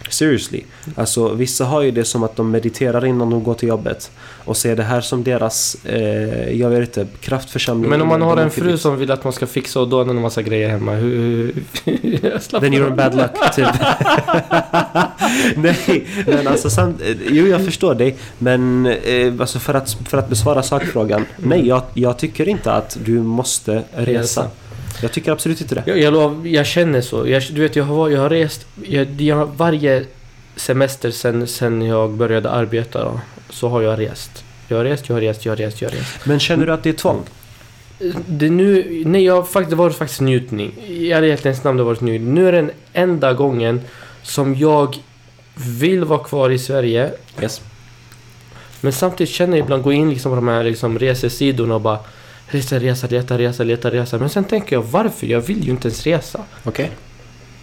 Seriously. 0.09 0.61
Alltså 0.95 1.33
vissa 1.33 1.65
har 1.65 1.81
ju 1.81 1.91
det 1.91 2.05
som 2.05 2.23
att 2.23 2.35
de 2.35 2.51
mediterar 2.51 3.05
innan 3.05 3.29
de 3.29 3.43
går 3.43 3.53
till 3.53 3.69
jobbet. 3.69 4.11
Och 4.45 4.57
ser 4.57 4.75
det 4.75 4.83
här 4.83 5.01
som 5.01 5.23
deras, 5.23 5.77
eh, 5.85 6.59
jag 6.59 6.69
vet 6.69 6.97
inte, 6.97 7.07
kraftförsamling. 7.19 7.89
Men 7.89 8.01
om 8.01 8.07
man 8.07 8.21
har 8.21 8.37
en 8.37 8.51
fru 8.51 8.71
dit. 8.71 8.81
som 8.81 8.97
vill 8.97 9.11
att 9.11 9.23
man 9.23 9.33
ska 9.33 9.47
fixa 9.47 9.79
och 9.79 9.87
dåna 9.87 10.11
en 10.11 10.21
massa 10.21 10.41
grejer 10.41 10.69
hemma. 10.69 10.91
Hur... 10.91 11.51
Then 11.85 12.73
you're 12.73 12.87
in 12.87 12.95
bad 12.95 13.15
luck, 13.15 13.55
typ. 13.55 13.67
Nej, 15.55 16.07
men 16.27 16.47
alltså 16.47 16.69
samt, 16.69 17.01
Jo, 17.29 17.47
jag 17.47 17.65
förstår 17.65 17.95
dig. 17.95 18.15
Men 18.37 18.85
eh, 18.85 19.33
alltså 19.39 19.59
för, 19.59 19.73
att, 19.73 19.97
för 20.05 20.17
att 20.17 20.29
besvara 20.29 20.63
sakfrågan. 20.63 21.25
Nej, 21.37 21.67
jag, 21.67 21.81
jag 21.93 22.17
tycker 22.17 22.49
inte 22.49 22.73
att 22.73 22.97
du 23.05 23.21
måste 23.21 23.83
resa. 23.93 24.21
Resa. 24.21 24.49
Jag 25.05 25.11
tycker 25.11 25.31
absolut 25.31 25.61
inte 25.61 25.75
det. 25.75 25.83
Jag, 25.85 25.99
jag, 25.99 26.13
lov, 26.13 26.47
jag 26.47 26.65
känner 26.65 27.01
så. 27.01 27.27
Jag, 27.27 27.43
du 27.51 27.61
vet, 27.61 27.75
jag 27.75 27.83
har, 27.83 28.09
jag 28.09 28.21
har 28.21 28.29
rest... 28.29 28.65
Jag, 28.83 29.21
jag, 29.21 29.45
varje 29.45 30.05
semester 30.55 31.11
sen, 31.11 31.47
sen 31.47 31.81
jag 31.81 32.11
började 32.11 32.49
arbeta 32.49 33.03
då, 33.03 33.19
så 33.49 33.69
har 33.69 33.81
jag 33.81 33.99
rest. 33.99 34.43
Jag 34.67 34.77
har 34.77 34.83
rest, 34.83 35.09
jag 35.09 35.15
har 35.15 35.21
rest, 35.21 35.45
jag 35.45 35.51
har 35.51 35.57
rest, 35.57 35.81
jag 35.81 35.89
har 35.89 35.97
rest. 35.97 36.25
Men 36.25 36.39
känner 36.39 36.65
du 36.65 36.73
att 36.73 36.83
det 36.83 36.89
är 36.89 36.93
tvång? 36.93 37.23
Det 38.27 38.49
nu, 38.49 39.03
nej, 39.05 39.23
jag 39.23 39.47
det 39.69 39.75
var 39.75 39.89
faktiskt 39.89 40.21
njutning. 40.21 40.71
I 40.87 41.11
ärlighetens 41.11 41.63
namn 41.63 41.77
det 41.77 41.83
har 41.83 41.89
varit 41.89 42.01
njutning. 42.01 42.33
Nu 42.33 42.47
är 42.47 42.51
den 42.51 42.71
enda 42.93 43.33
gången 43.33 43.81
som 44.23 44.55
jag 44.55 44.97
vill 45.55 46.03
vara 46.03 46.23
kvar 46.23 46.49
i 46.49 46.59
Sverige. 46.59 47.11
Yes. 47.41 47.61
Men 48.81 48.93
samtidigt 48.93 49.33
känner 49.33 49.57
jag 49.57 49.65
ibland 49.65 49.83
gå 49.83 49.93
in 49.93 50.09
liksom 50.09 50.31
på 50.31 50.35
de 50.35 50.47
här 50.47 50.63
liksom 50.63 50.99
resesidorna 50.99 51.75
och 51.75 51.81
bara 51.81 51.99
resa, 52.47 52.79
resa, 52.79 53.07
leta, 53.07 53.37
resa, 53.37 53.63
leta, 53.63 53.91
resa. 53.91 54.17
Men 54.17 54.29
sen 54.29 54.43
tänker 54.43 54.75
jag 54.75 54.83
varför? 54.83 55.27
Jag 55.27 55.41
vill 55.41 55.63
ju 55.65 55.71
inte 55.71 55.87
ens 55.87 56.03
resa. 56.03 56.41
Okej. 56.63 56.91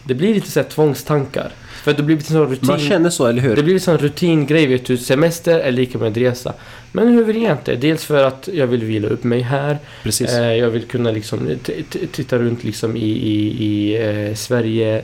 Det 0.04 0.14
blir 0.14 0.34
lite 0.34 0.50
så 0.50 0.60
här 0.60 0.68
tvångstankar. 0.68 1.52
För 1.82 1.92
det 1.92 2.02
blir 2.02 2.16
lite 2.16 2.32
sån 2.32 2.50
rutin. 2.50 2.66
Man 2.66 2.78
känner 2.78 3.10
så, 3.10 3.26
eller 3.26 3.42
hur? 3.42 3.56
Det 3.56 3.62
blir 3.62 3.88
en 3.88 3.98
rutingrej, 3.98 4.66
vet 4.66 4.86
du. 4.86 4.96
Semester 4.96 5.58
är 5.58 5.72
lika 5.72 5.98
med 5.98 6.16
resa. 6.16 6.52
Men 6.92 7.08
hur 7.08 7.24
vill 7.24 7.42
jag 7.42 7.52
inte? 7.52 7.76
Dels 7.76 8.04
för 8.04 8.24
att 8.24 8.48
jag 8.52 8.66
vill 8.66 8.84
vila 8.84 9.08
upp 9.08 9.24
mig 9.24 9.40
här. 9.40 9.78
Precis. 10.02 10.30
Eh, 10.32 10.52
jag 10.54 10.70
vill 10.70 10.82
kunna 10.82 11.10
liksom 11.10 11.58
t- 11.64 11.82
t- 11.90 11.98
titta 12.12 12.38
runt 12.38 12.64
liksom 12.64 12.96
i, 12.96 13.00
i, 13.00 13.64
i 13.64 13.96
eh, 14.28 14.34
Sverige, 14.34 15.02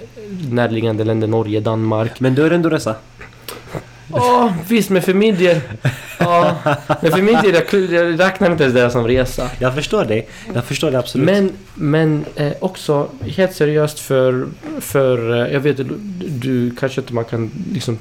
närliggande 0.51 1.05
länder, 1.05 1.27
Norge, 1.29 1.61
Danmark. 1.61 2.21
Men 2.21 2.35
du 2.35 2.47
är 2.47 2.51
ändå 2.51 2.69
resa? 2.69 2.95
Ja, 4.13 4.55
visst, 4.69 4.91
min 4.91 5.37
del... 5.37 5.61
Ja, 6.19 6.57
min 7.03 7.27
del, 7.43 7.55
jag, 7.55 7.91
jag 7.91 8.21
räknar 8.21 8.51
inte 8.51 8.63
ens 8.63 8.75
det 8.75 8.91
som 8.91 9.07
resa. 9.07 9.51
Jag 9.59 9.75
förstår 9.75 10.05
dig. 10.05 10.29
Jag 10.55 10.65
förstår 10.65 10.91
det 10.91 10.99
absolut. 10.99 11.27
Men, 11.27 11.53
men 11.75 12.25
eh, 12.37 12.53
också 12.61 13.09
helt 13.21 13.55
seriöst 13.55 13.99
för, 13.99 14.49
för 14.81 15.47
eh, 15.47 15.53
jag 15.53 15.61
vet 15.61 15.77
du, 15.77 15.85
du 16.29 16.71
kanske 16.71 17.01
inte 17.01 17.15
man 17.15 17.25
kan 17.25 17.51
liksom 17.73 17.99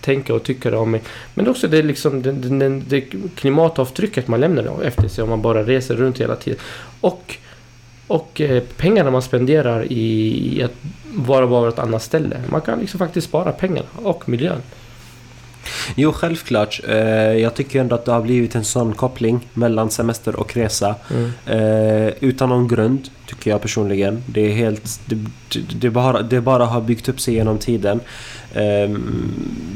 tänka 0.00 0.34
och 0.34 0.42
tycka 0.42 0.70
det 0.70 0.76
om 0.76 0.90
mig. 0.90 1.02
Men 1.34 1.48
också 1.48 1.68
det, 1.68 1.82
liksom, 1.82 2.22
det, 2.22 2.32
det, 2.32 2.68
det 2.68 3.00
klimatavtrycket 3.34 4.28
man 4.28 4.40
lämnar 4.40 4.82
efter 4.82 5.08
sig 5.08 5.24
om 5.24 5.30
man 5.30 5.42
bara 5.42 5.62
reser 5.62 5.96
runt 5.96 6.20
hela 6.20 6.36
tiden. 6.36 6.58
Och, 7.00 7.36
och 8.06 8.40
eh, 8.40 8.62
pengarna 8.76 9.10
man 9.10 9.22
spenderar 9.22 9.92
i, 9.92 10.58
i 10.58 10.62
att 10.62 10.74
vara 11.14 11.68
ett 11.68 11.78
annat 11.78 12.02
ställe. 12.02 12.40
Man 12.50 12.60
kan 12.60 12.80
liksom 12.80 12.98
faktiskt 12.98 13.28
spara 13.28 13.52
pengarna 13.52 13.88
och 13.94 14.28
miljön. 14.28 14.62
Jo, 15.96 16.12
självklart. 16.12 16.80
Eh, 16.88 16.96
jag 17.32 17.54
tycker 17.54 17.80
ändå 17.80 17.94
att 17.94 18.04
det 18.04 18.12
har 18.12 18.20
blivit 18.20 18.54
en 18.54 18.64
sån 18.64 18.92
koppling 18.94 19.40
mellan 19.54 19.90
semester 19.90 20.36
och 20.36 20.56
resa. 20.56 20.94
Mm. 21.10 21.30
Eh, 22.06 22.12
utan 22.20 22.48
någon 22.48 22.68
grund, 22.68 23.08
tycker 23.26 23.50
jag 23.50 23.62
personligen. 23.62 24.22
Det 24.26 24.40
är 24.40 24.54
helt... 24.54 25.00
Det, 25.06 25.16
det, 25.80 25.90
bara, 25.90 26.22
det 26.22 26.40
bara 26.40 26.64
har 26.66 26.80
byggt 26.80 27.08
upp 27.08 27.20
sig 27.20 27.34
genom 27.34 27.58
tiden. 27.58 28.00
Eh, 28.54 28.90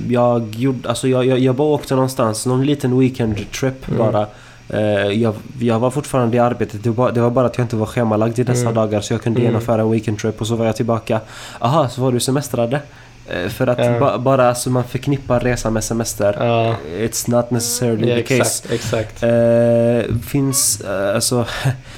jag, 0.09 0.55
gjorde, 0.57 0.88
alltså 0.88 1.09
jag, 1.09 1.26
jag, 1.26 1.38
jag 1.38 1.55
bara 1.55 1.68
åkte 1.68 1.94
någonstans, 1.94 2.46
någon 2.46 2.66
liten 2.66 2.98
weekend 2.98 3.50
trip 3.52 3.88
Mm. 3.88 3.98
bara. 3.98 4.26
Eh, 4.68 5.07
jag, 5.22 5.35
jag 5.61 5.78
var 5.78 5.90
fortfarande 5.90 6.37
i 6.37 6.40
arbetet. 6.40 6.83
Det 6.85 6.90
var, 6.90 7.12
det 7.12 7.20
var 7.20 7.31
bara 7.31 7.46
att 7.46 7.59
jag 7.59 7.64
inte 7.64 7.76
var 7.76 7.87
schemalagd 7.87 8.38
i 8.38 8.42
dessa 8.44 8.61
Mm. 8.62 8.74
dagar 8.74 9.00
så 9.00 9.12
jag 9.14 9.22
kunde 9.22 9.40
Mm. 9.40 9.50
genomföra 9.52 9.83
en 9.83 9.90
weekend 9.90 10.18
trip 10.18 10.40
och 10.40 10.46
så 10.46 10.57
var 10.57 10.66
jag 10.66 10.76
tillbaka. 10.76 11.20
Aha, 11.61 11.88
så 11.88 12.00
var 12.02 12.12
du 12.12 12.20
semestrade? 12.20 12.81
Eh, 13.28 13.48
för 13.48 13.66
att 13.66 13.78
Ja. 13.78 13.98
ba, 14.00 14.18
bara 14.18 14.54
så 14.54 14.70
man 14.70 14.85
förknippar 14.85 15.40
resa 15.40 15.70
med 15.70 15.85
semester. 15.85 16.37
Ja, 16.40 16.76
It's 16.98 17.30
not 17.30 17.50
necessarily 17.50 18.08
ja, 18.08 18.16
the 18.16 18.22
case. 18.22 18.64
exakt, 18.68 18.72
exakt. 18.72 19.22
Eh, 19.22 20.16
finns, 20.26 20.80
eh, 20.80 21.14
alltså, 21.14 21.46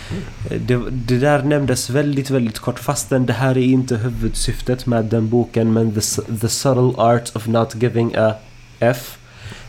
det, 0.67 0.81
det 0.91 1.19
där 1.19 1.43
nämndes 1.43 1.91
väldigt, 1.91 2.31
väldigt 2.31 2.59
kort 2.59 2.79
fastän 2.79 3.27
det 3.27 3.33
här 3.33 3.51
är 3.59 3.63
inte 3.63 3.97
huvudsyftet 3.97 4.87
med 4.87 5.05
den 5.05 5.29
boken 5.29 5.73
men 5.73 5.93
The, 5.95 6.01
the 6.41 6.49
Subtle 6.49 6.93
Art 7.03 7.37
of 7.37 7.47
Not 7.47 7.75
Giving 7.83 8.15
a 8.17 8.33
F. 8.79 9.19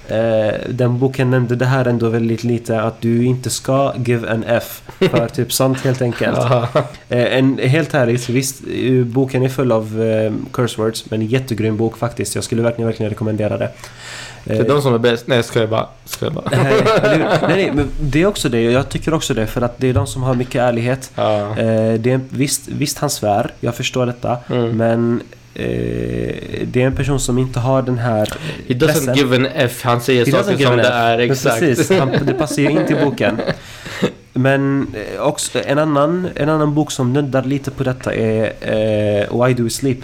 Eh, 0.10 0.54
den 0.70 1.00
boken 1.00 1.32
nämnde 1.32 1.56
det 1.56 1.66
här 1.66 1.86
ändå 1.86 2.10
väldigt 2.10 2.44
lite 2.44 2.82
att 2.82 3.02
du 3.02 3.26
inte 3.26 3.50
ska 3.50 3.94
give 4.06 4.32
an 4.32 4.44
F 4.48 4.82
för 5.00 5.28
typ 5.28 5.54
sånt 5.54 5.82
helt 5.82 6.02
enkelt. 6.02 6.40
Eh, 7.10 7.38
en, 7.38 7.58
helt 7.58 7.94
ärligt, 7.94 8.30
visst, 8.30 8.62
eh, 8.74 9.04
boken 9.06 9.44
är 9.44 9.50
full 9.50 9.72
av 9.72 10.04
eh, 10.04 10.34
curse 10.52 10.82
words 10.82 11.10
men 11.10 11.22
en 11.22 11.28
jättegrym 11.28 11.78
bok 11.78 11.98
faktiskt. 11.98 12.36
Jag 12.36 12.44
skulle 12.44 12.62
verkligen, 12.62 12.88
verkligen 12.88 13.10
rekommendera 13.10 13.58
det. 13.58 13.70
Det 14.44 14.58
är 14.58 14.68
de 14.68 14.82
som 14.82 14.94
är 14.94 14.98
bäst. 14.98 15.28
Nej, 15.28 15.44
ska 15.44 15.60
jag 15.60 15.70
bara. 15.70 15.88
Ska 16.06 16.26
jag 16.26 16.34
bara. 16.34 16.50
Nej, 16.52 16.74
nej, 17.02 17.28
nej, 17.48 17.72
men 17.74 17.90
det 18.00 18.22
är 18.22 18.26
också 18.26 18.50
det. 18.50 18.62
Jag 18.62 18.90
tycker 18.90 19.14
också 19.14 19.34
det. 19.34 19.48
För 19.48 19.62
att 19.62 19.78
det 19.78 19.88
är 19.88 19.94
de 19.94 20.08
som 20.08 20.24
har 20.24 20.36
mycket 20.36 20.62
ärlighet. 20.62 21.12
Ja. 21.16 21.54
Det 22.00 22.12
är, 22.12 22.20
visst, 22.30 22.68
visst, 22.68 22.98
han 22.98 23.10
svär. 23.10 23.52
Jag 23.60 23.76
förstår 23.76 24.06
detta. 24.06 24.38
Mm. 24.50 24.78
Men 24.78 25.22
det 25.56 26.76
är 26.82 26.86
en 26.88 26.96
person 26.96 27.20
som 27.20 27.38
inte 27.38 27.60
har 27.60 27.82
den 27.82 27.98
här 27.98 28.34
He 28.68 28.74
doesn't 28.74 28.86
pressen. 28.88 29.16
give 29.16 29.36
an 29.36 29.48
F. 29.56 29.82
Han 29.84 30.02
säger 30.02 30.26
He 30.26 30.32
saker 30.32 30.58
som 30.66 30.78
det 30.78 30.84
är. 30.84 31.18
Men 31.18 31.32
Exakt. 31.32 31.60
Precis, 31.60 32.00
han, 32.00 32.12
det 32.26 32.34
passar 32.38 32.62
ju 32.62 32.70
in 32.72 32.86
till 32.88 32.98
boken. 33.04 33.40
Men 34.34 34.88
eh, 35.16 35.22
också 35.22 35.60
en 35.66 35.78
annan, 35.80 36.28
en 36.36 36.50
annan 36.50 36.74
bok 36.74 36.92
som 36.92 37.14
nuddar 37.14 37.44
lite 37.44 37.72
på 37.72 37.84
detta 37.84 38.14
är 38.16 38.44
eh, 38.62 39.46
Why 39.46 39.54
Do 39.54 39.64
We 39.64 39.70
Sleep. 39.70 39.98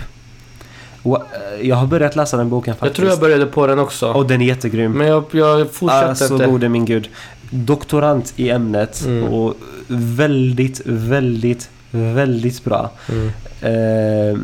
Eh, 1.06 1.12
Jag 1.68 1.76
har 1.76 1.88
börjat 1.88 2.16
läsa 2.16 2.38
den 2.38 2.50
boken 2.50 2.72
Jag 2.72 2.78
faktiskt. 2.80 2.96
tror 2.98 3.10
jag 3.10 3.20
började 3.20 3.46
på 3.46 3.68
den 3.68 3.80
också. 3.80 4.12
Och 4.12 4.28
den 4.28 4.42
är 4.42 4.46
jättegrym. 4.46 4.92
Men 4.92 5.08
jag, 5.08 5.24
jag 5.32 5.72
fortsatte 5.72 6.08
Alltså 6.08 6.34
inte. 6.34 6.46
gode 6.46 6.70
min 6.70 6.86
gud. 6.86 7.10
Doktorant 7.50 8.34
i 8.36 8.50
ämnet 8.50 9.02
Mm. 9.06 9.24
och 9.24 9.56
väldigt, 9.88 10.82
väldigt, 10.86 11.70
väldigt 11.92 12.64
bra. 12.64 12.92
Mm. 13.10 13.32
Eh, 13.62 14.30
eh, 14.32 14.38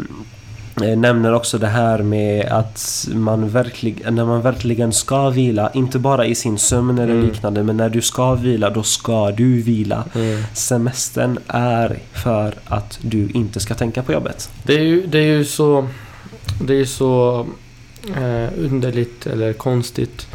nämner 0.77 1.33
också 1.33 1.57
det 1.57 1.67
här 1.67 2.03
med 2.03 2.45
att 2.45 3.07
man 3.13 3.49
verkligen, 3.49 4.15
när 4.15 4.25
man 4.25 4.41
verkligen 4.41 4.93
ska 4.93 5.29
vila, 5.29 5.71
inte 5.73 5.99
bara 5.99 6.25
i 6.25 6.35
sin 6.35 6.57
sömn 6.57 6.99
eller 6.99 7.13
Mm. 7.13 7.25
liknande, 7.25 7.63
men 7.63 7.77
när 7.77 7.89
du 7.89 8.01
ska 8.01 8.33
vila, 8.35 8.69
då 8.69 8.83
ska 8.83 9.31
du 9.31 9.61
vila. 9.61 10.03
Mm. 10.15 10.43
Semestern 10.53 11.39
är 11.47 11.99
för 12.13 12.53
att 12.65 12.99
du 13.01 13.29
inte 13.29 13.59
ska 13.59 13.73
tänka 13.75 14.03
på 14.03 14.13
jobbet. 14.13 14.49
Det 14.63 14.73
är 14.75 14.83
ju, 14.83 15.07
det 15.07 15.17
är 15.19 15.37
ju 15.37 15.45
så... 15.45 15.87
Det 16.61 16.73
är 16.73 16.85
så 16.85 17.39
eh, 18.15 18.49
underligt 18.57 19.27
eller 19.27 19.53
konstigt 19.53 20.27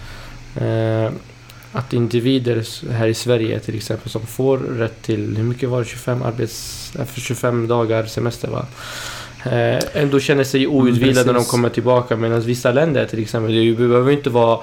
eh, 0.57 1.11
att 1.72 1.92
individer 1.92 2.64
här 2.92 3.07
i 3.07 3.14
Sverige 3.14 3.61
till 3.61 3.76
exempel 3.76 4.11
som 4.11 4.26
får 4.26 4.59
rätt 4.59 5.02
till, 5.02 5.37
hur 5.37 5.44
mycket 5.44 5.68
var 5.68 5.78
det, 5.78 5.85
25 5.85 6.22
arbets... 6.22 6.92
eh, 6.98 7.05
för 7.05 7.20
25 7.20 7.68
dagar 7.68 8.05
semester 8.05 8.48
va? 8.48 8.66
Eh, 9.44 9.78
ändå 9.92 10.20
känner 10.20 10.44
sig 10.44 10.66
outvilade 10.66 11.26
när 11.26 11.35
de 11.35 11.44
kommer 11.44 11.68
tillbaka 11.68 12.16
medan 12.16 12.40
vissa 12.40 12.72
länder 12.72 13.07
till 13.07 13.22
exempel, 13.22 13.55
det 13.55 13.72
behöver 13.72 14.12
inte 14.12 14.31
vara 14.31 14.61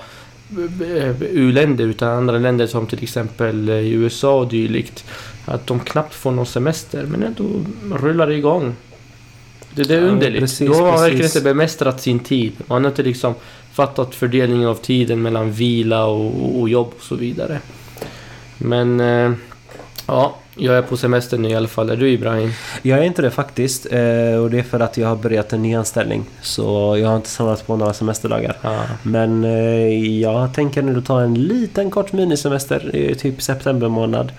eh, 0.82 1.22
u-länder 1.22 1.86
utan 1.86 2.10
andra 2.10 2.38
länder 2.38 2.68
som 2.68 2.88
till 2.88 3.04
exempel 3.04 3.70
eh, 3.70 3.94
USA 3.94 4.40
och 4.40 4.48
dylikt. 4.48 5.06
Att 5.46 5.68
de 5.68 5.80
knappt 5.80 6.14
får 6.14 6.32
någon 6.32 6.46
semester 6.46 7.04
men 7.04 7.24
ändå 7.24 7.44
rullar 7.98 8.28
det 8.28 8.36
igång. 8.36 8.76
Det, 9.76 9.84
det 9.84 9.96
är 9.96 10.02
Ja, 10.02 10.08
underligt. 10.08 10.42
precis, 10.42 10.68
Då 10.68 10.74
har 10.74 10.92
man 10.92 11.02
verkligen 11.02 11.26
inte 11.26 11.42
bemästrat 11.42 12.02
sin 12.02 12.20
tid. 12.20 12.52
Man 12.68 12.84
har 12.84 12.92
inte 12.92 13.04
liksom 13.04 13.34
fattat 13.74 14.16
fördelningen 14.16 14.70
av 14.70 14.76
tiden 14.76 15.22
mellan 15.22 15.52
vila 15.52 16.06
och, 16.06 16.60
och, 16.60 16.70
jobb 16.70 16.94
och 16.98 17.04
så 17.04 17.16
vidare. 17.16 17.60
Men 18.58 19.00
ja, 20.08 20.36
jag 20.60 20.78
är 20.78 20.82
på 20.82 20.98
semester 20.98 21.38
nu 21.38 21.50
i 21.50 21.56
alla 21.56 21.68
fall. 21.68 21.90
Är 21.90 21.96
du 21.96 22.10
Ibrahim? 22.10 22.52
Jag 22.82 23.00
är 23.00 23.04
inte 23.04 23.22
det 23.22 23.32
faktiskt 23.32 23.86
eh, 23.86 24.00
och 24.42 24.50
det 24.50 24.60
är 24.60 24.64
för 24.64 24.80
att 24.80 24.98
jag 24.98 25.08
har 25.08 25.16
börjat 25.16 25.54
en 25.54 25.62
ny 25.62 25.76
anställning. 25.76 26.26
Så 26.42 26.98
jag 27.02 27.10
har 27.10 27.16
inte 27.16 27.30
samlat 27.30 27.68
på 27.68 27.76
några 27.76 27.94
semesterdagar. 27.94 28.58
Ja. 28.62 28.82
Men 29.04 29.44
eh, 29.44 30.20
jag 30.22 30.54
tänker 30.54 30.82
nu 30.82 31.02
ta 31.02 31.22
en 31.22 31.34
liten 31.34 31.92
kort 31.92 32.14
minisemester 32.14 33.16
typ 33.20 33.42
september 33.42 33.88
månad. 33.90 34.32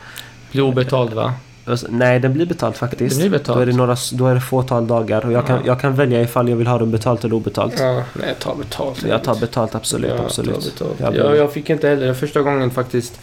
Blir 0.53 0.63
obetald 0.63 1.13
va? 1.13 1.35
Alltså, 1.65 1.87
Nej, 1.91 2.21
den 2.21 2.33
blir 2.33 2.47
betalt 2.47 2.77
faktiskt. 2.77 3.21
Blir 3.21 3.31
betalt. 3.31 3.57
Då 3.59 3.63
är 3.63 3.67
det, 3.67 3.73
några, 3.73 3.97
då 4.13 4.27
är 4.27 4.35
det 4.35 4.41
fåtal 4.41 4.87
dagar 4.87 5.27
och 5.27 5.33
jag 5.33 5.47
kan, 5.47 5.57
Ja. 5.57 5.63
jag 5.67 5.81
kan 5.81 5.95
välja 5.95 6.21
ifall 6.23 6.49
jag 6.49 6.57
vill 6.57 6.67
ha 6.67 6.79
den 6.79 6.91
betalt 6.91 7.25
eller 7.25 7.35
obetalt. 7.35 7.75
Ja, 7.79 8.03
nej, 8.15 8.35
ta 8.39 8.55
betalt. 8.55 9.05
Jag 9.09 9.25
tar 9.25 9.35
betalt, 9.35 9.75
absolut. 9.75 10.13
Ja, 10.17 10.25
absolut. 10.25 10.55
ta 10.79 10.85
betalt. 10.85 11.17
Jag 11.17 11.17
Jag, 11.17 11.37
jag 11.37 11.53
fick 11.53 11.71
inte 11.71 11.89
heller, 11.89 12.15
första 12.15 12.43
gången 12.43 12.71
faktiskt 12.71 13.21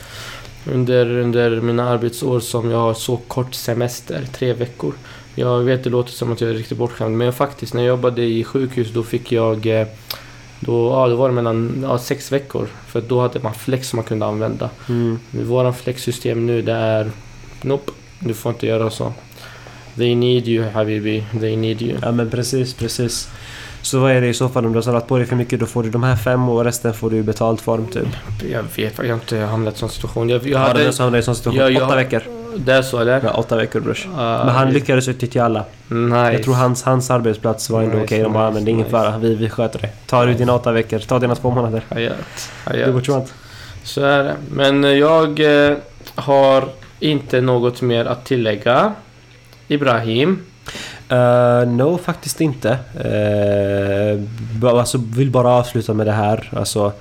under, 0.73 1.09
under 1.17 1.61
mina 1.61 1.89
arbetsår 1.89 2.39
som 2.39 2.71
jag 2.71 2.77
har 2.77 2.93
så 2.93 3.17
kort 3.17 3.53
semester, 3.53 4.25
tre 4.33 4.53
veckor. 4.53 4.93
Jag 5.35 5.59
vet 5.59 5.83
det 5.83 5.89
låter 5.89 6.11
som 6.11 6.31
att 6.31 6.41
jag 6.41 6.49
är 6.49 6.53
riktigt 6.53 6.77
bortskämd 6.77 7.17
men 7.17 7.25
jag 7.25 7.35
faktiskt 7.35 7.73
när 7.73 7.81
jag 7.81 7.87
jobbade 7.87 8.23
i 8.23 8.43
sjukhus 8.43 8.93
då 8.93 9.03
fick 9.03 9.31
jag 9.31 9.65
eh, 9.65 9.87
då, 10.59 10.89
ja, 10.89 11.07
då 11.07 11.15
var 11.15 11.29
det 11.29 11.35
mellan 11.35 11.79
ja, 11.83 11.97
sex 11.97 12.31
veckor 12.31 12.67
för 12.87 13.01
då 13.01 13.21
hade 13.21 13.39
man 13.39 13.53
flex 13.53 13.89
som 13.89 13.97
man 13.97 14.05
kunde 14.05 14.25
använda. 14.25 14.69
Mm. 14.89 15.19
Våran 15.31 15.73
flexsystem 15.73 16.45
nu 16.45 16.61
det 16.61 16.73
är 16.73 17.11
Nope, 17.61 17.91
du 18.19 18.33
får 18.33 18.51
inte 18.51 18.67
göra 18.67 18.89
så. 18.89 19.13
They 19.95 20.15
need 20.15 20.47
you 20.47 20.69
Habibi, 20.69 21.23
they 21.39 21.55
need 21.55 21.81
you. 21.81 21.97
Ja 22.01 22.11
men 22.11 22.29
precis, 22.29 22.73
precis. 22.73 23.29
Så 23.87 23.99
vad 23.99 24.11
är 24.11 24.21
det 24.21 24.27
i 24.27 24.33
så 24.33 24.49
fall 24.49 24.65
om 24.65 24.71
du 24.71 24.77
har 24.77 24.81
samlat 24.81 25.07
på 25.07 25.17
dig 25.17 25.25
för 25.25 25.35
mycket? 25.35 25.59
Då 25.59 25.65
får 25.65 25.83
du 25.83 25.89
de 25.89 26.03
här 26.03 26.15
fem 26.15 26.49
och 26.49 26.63
resten 26.63 26.93
får 26.93 27.09
du 27.09 27.17
i 27.17 27.23
betald 27.23 27.61
form 27.61 27.87
typ. 27.87 28.07
Jag 28.51 28.63
vet, 28.75 28.97
jag 28.97 29.05
har 29.07 29.13
inte 29.13 29.37
hamnat 29.37 29.73
i 29.73 29.75
en 29.75 29.79
sån 29.79 29.89
situation. 29.89 30.29
Jag, 30.29 30.47
jag 30.47 30.59
Har 30.59 30.73
du 30.73 30.79
hade, 30.79 30.93
sån 30.93 31.15
i 31.15 31.17
en 31.17 31.23
sån 31.23 31.35
situation? 31.35 31.61
Ja, 31.61 31.69
jag- 31.69 31.83
Åtta 31.83 31.95
veckor? 31.95 32.21
det 32.57 32.73
är 32.73 32.81
så 32.81 32.99
eller? 32.99 33.21
Ja, 33.23 33.31
åtta 33.31 33.55
veckor 33.55 33.79
brors. 33.79 34.05
Uh, 34.05 34.11
Men 34.17 34.49
han 34.49 34.69
lyckades 34.69 35.07
utnyttja 35.07 35.43
alla. 35.43 35.65
Nice. 35.87 36.31
Jag 36.33 36.43
tror 36.43 36.53
hans, 36.53 36.83
hans 36.83 37.11
arbetsplats 37.11 37.69
var 37.69 37.83
ändå 37.83 37.93
Nice, 37.95 38.05
okej. 38.05 38.23
De 38.23 38.33
bara, 38.33 38.49
nice, 38.49 38.53
men 38.55 38.65
det 38.65 38.69
är 38.69 38.73
ingen 38.73 38.85
nice. 38.85 38.97
fara. 38.97 39.17
Vi, 39.17 39.35
vi 39.35 39.49
sköter 39.49 39.79
det. 39.79 39.89
Ta 40.05 40.25
du 40.25 40.33
dina 40.33 40.53
åtta 40.53 40.71
veckor. 40.71 40.99
Ta 40.99 41.19
dina 41.19 41.35
två 41.35 41.49
månader. 41.51 41.81
What 42.65 42.75
you 43.07 43.17
want. 43.17 43.33
Så 43.83 44.01
är 44.01 44.23
det. 44.23 44.35
Men 44.51 44.83
eh, 44.83 44.91
jag 44.91 45.39
eh, 45.69 45.77
har 46.15 46.63
inte 46.99 47.41
något 47.41 47.81
mer 47.81 48.05
att 48.05 48.25
tillägga. 48.25 48.93
Ibrahim. 49.67 50.39
Uh, 51.11 51.67
no, 51.67 51.97
faktiskt 51.97 52.41
inte. 52.41 52.77
Uh, 54.61 54.65
alltså, 54.65 54.97
vill 55.15 55.31
bara 55.31 55.49
avsluta 55.49 55.93
med 55.93 56.07
det 56.07 56.11
här. 56.11 56.49
Alltså, 56.55 56.91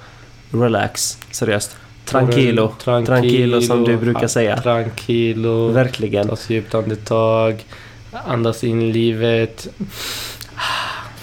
relax. 0.51 1.19
Seriöst. 1.31 1.77
Tranquilo. 2.05 2.73
Tranquilo, 2.85 3.61
som 3.61 3.85
du 3.85 3.97
brukar 3.97 4.27
säga. 4.27 4.57
Tranquilo. 4.57 5.69
Verkligen. 5.69 6.29
Ta 6.29 6.35
ett 6.35 6.51
djupt 6.51 6.75
andetag. 6.75 7.65
Andas 8.13 8.65
in 8.65 8.93
livet. 8.93 9.69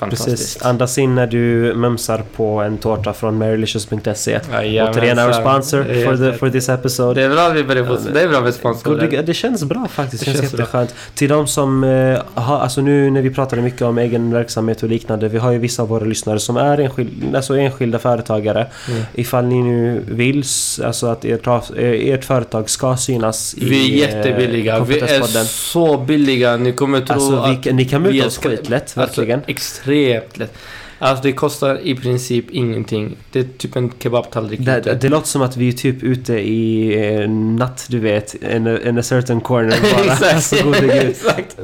Precis. 0.09 0.57
Andas 0.61 0.97
in 0.97 1.15
när 1.15 1.27
du 1.27 1.73
mumsar 1.75 2.23
på 2.35 2.45
en 2.61 2.77
tårta 2.77 3.13
från 3.13 3.37
marylicious.se. 3.37 4.39
Återigen 4.49 5.19
our 5.19 5.33
sponsor 5.33 5.83
Det 5.83 6.01
är 6.01 6.05
for, 6.05 6.17
the, 6.31 6.37
for 6.37 6.49
this 6.49 6.69
episode. 6.69 7.21
Det 7.21 7.25
är 7.25 7.29
bra 7.29 7.41
att 7.47 7.55
vi 7.55 7.63
börjar 7.63 7.83
Ja, 7.85 7.97
få... 7.97 8.09
Det 8.13 8.21
är 8.21 8.27
bra 8.27 8.39
med 8.39 8.49
Och 8.49 8.55
sponsorer. 8.55 9.07
Det, 9.11 9.21
det 9.21 9.33
känns 9.33 9.63
bra 9.63 9.87
faktiskt. 9.87 10.19
Det 10.25 10.25
känns, 10.25 10.39
känns 10.39 10.51
bra. 10.51 10.59
jätteskönt. 10.59 10.95
Till 11.15 11.29
de 11.29 11.47
som 11.47 11.83
eh, 11.83 12.19
har, 12.33 12.59
alltså 12.59 12.81
nu 12.81 13.09
när 13.11 13.21
vi 13.21 13.29
pratade 13.29 13.61
mycket 13.61 13.81
om 13.81 13.97
egen 13.97 14.33
verksamhet 14.33 14.83
och 14.83 14.89
liknande. 14.89 15.27
Vi 15.29 15.37
har 15.37 15.51
ju 15.51 15.57
vissa 15.59 15.81
av 15.81 15.87
våra 15.87 16.05
lyssnare 16.05 16.39
som 16.39 16.57
är 16.57 16.77
enskild, 16.77 17.35
alltså 17.35 17.57
enskilda 17.57 17.99
företagare. 17.99 18.67
Mm. 18.89 19.03
Ifall 19.13 19.45
ni 19.45 19.61
nu 19.61 20.03
vill 20.07 20.43
alltså 20.83 21.07
att 21.07 21.25
ert, 21.25 21.47
ert 21.77 22.25
företag 22.25 22.69
ska 22.69 22.97
synas 22.97 23.55
i 23.57 23.65
Vi 23.65 24.03
är 24.03 24.07
eh, 24.07 24.15
jättebilliga. 24.15 24.79
Vi 24.83 24.99
är 24.99 25.43
så 25.43 25.97
billiga. 25.97 26.57
Ni 26.57 26.71
kommer 26.71 27.01
tro 27.01 27.13
Alltså 27.13 27.35
att... 27.35 27.51
vi, 27.51 27.55
kan- 27.63 27.75
ni 27.75 27.85
kan 27.85 28.01
muta 28.01 28.27
oss 28.27 28.37
skitlätt, 28.37 28.97
verkligen. 28.97 29.39
Alltså, 29.39 29.51
extremt 29.51 29.92
lätt. 29.93 30.51
Alltså 30.99 31.23
det 31.23 31.31
kostar 31.31 31.79
i 31.83 31.95
princip 31.95 32.45
ingenting. 32.51 33.15
Det 33.31 33.39
är 33.39 33.45
typ 33.57 33.75
en 33.75 33.91
kebabtallrik. 33.99 34.59
Det, 34.65 34.77
ute. 34.77 34.93
det 34.93 35.09
låter 35.09 35.27
som 35.27 35.41
att 35.41 35.57
vi 35.57 35.67
är 35.67 35.71
typ 35.71 36.03
ute 36.03 36.33
i 36.33 36.93
eh, 37.21 37.29
natt, 37.29 37.85
du 37.89 37.99
vet. 37.99 38.35
In 38.55 38.67
a, 38.67 38.77
in 38.89 38.97
a 38.97 39.03
certain 39.03 39.41
corner 39.41 39.75
bara. 39.81 40.29
Alltså, 40.33 40.55
gode 40.63 40.79
gud. 40.81 41.15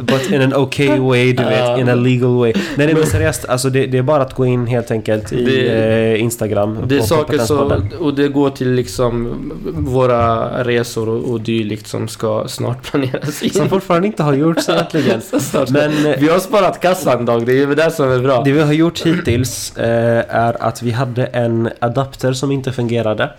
But 0.06 0.32
in 0.32 0.42
an 0.42 0.54
okay 0.56 1.00
way, 1.00 1.34
du 1.34 1.44
vet. 1.44 1.80
In 1.80 1.90
a 1.90 1.96
legal 1.96 2.38
way. 2.38 2.54
Nej, 2.56 2.86
nej 2.86 2.94
men 2.96 3.06
seriöst. 3.06 3.46
Alltså 3.46 3.70
det, 3.70 3.86
det 3.86 3.98
är 3.98 4.02
bara 4.02 4.22
att 4.22 4.34
gå 4.34 4.46
in 4.46 4.68
helt 4.68 4.92
enkelt 4.92 5.32
i 5.34 5.46
Det- 5.46 6.14
eh, 6.16 6.22
Instagram. 6.22 6.78
Det 6.88 6.98
är 6.98 7.02
saker 7.02 7.24
Kompetenspodden. 7.24 7.90
och 8.00 8.14
det 8.14 8.28
går 8.28 8.50
till 8.50 8.72
liksom 8.72 9.36
våra 9.78 10.50
resor 10.64 11.10
och, 11.10 11.32
och 11.32 11.42
dylikt 11.42 11.88
som 11.88 12.08
ska 12.08 12.44
snart 12.48 12.84
planeras 12.92 13.44
in. 13.44 13.50
Som 13.50 13.70
fortfarande 13.70 14.08
inte 14.08 14.24
har 14.24 14.34
gjorts 14.34 14.70
egentligen. 14.70 15.22
Men 15.70 16.06
eh, 16.06 16.20
Vi 16.20 16.28
har 16.30 16.40
sparat 16.40 16.80
kassan 16.80 17.26
dag, 17.26 17.46
det 17.46 17.52
är 17.52 17.56
ju 17.68 17.76
det 17.76 17.92
som 17.92 18.12
är 18.12 18.20
bra. 18.20 18.42
det 18.44 18.52
vi 18.52 18.62
har 18.62 18.74
gjort 18.74 19.00
hittills 19.06 19.26
hittills 19.30 19.78
eh, 19.78 20.26
är 20.30 20.64
att 20.64 20.82
vi 20.82 20.92
hade 20.92 21.26
en 21.26 21.70
adapter 21.80 22.34
som 22.34 22.52
inte 22.52 22.72
fungerade. 22.72 23.30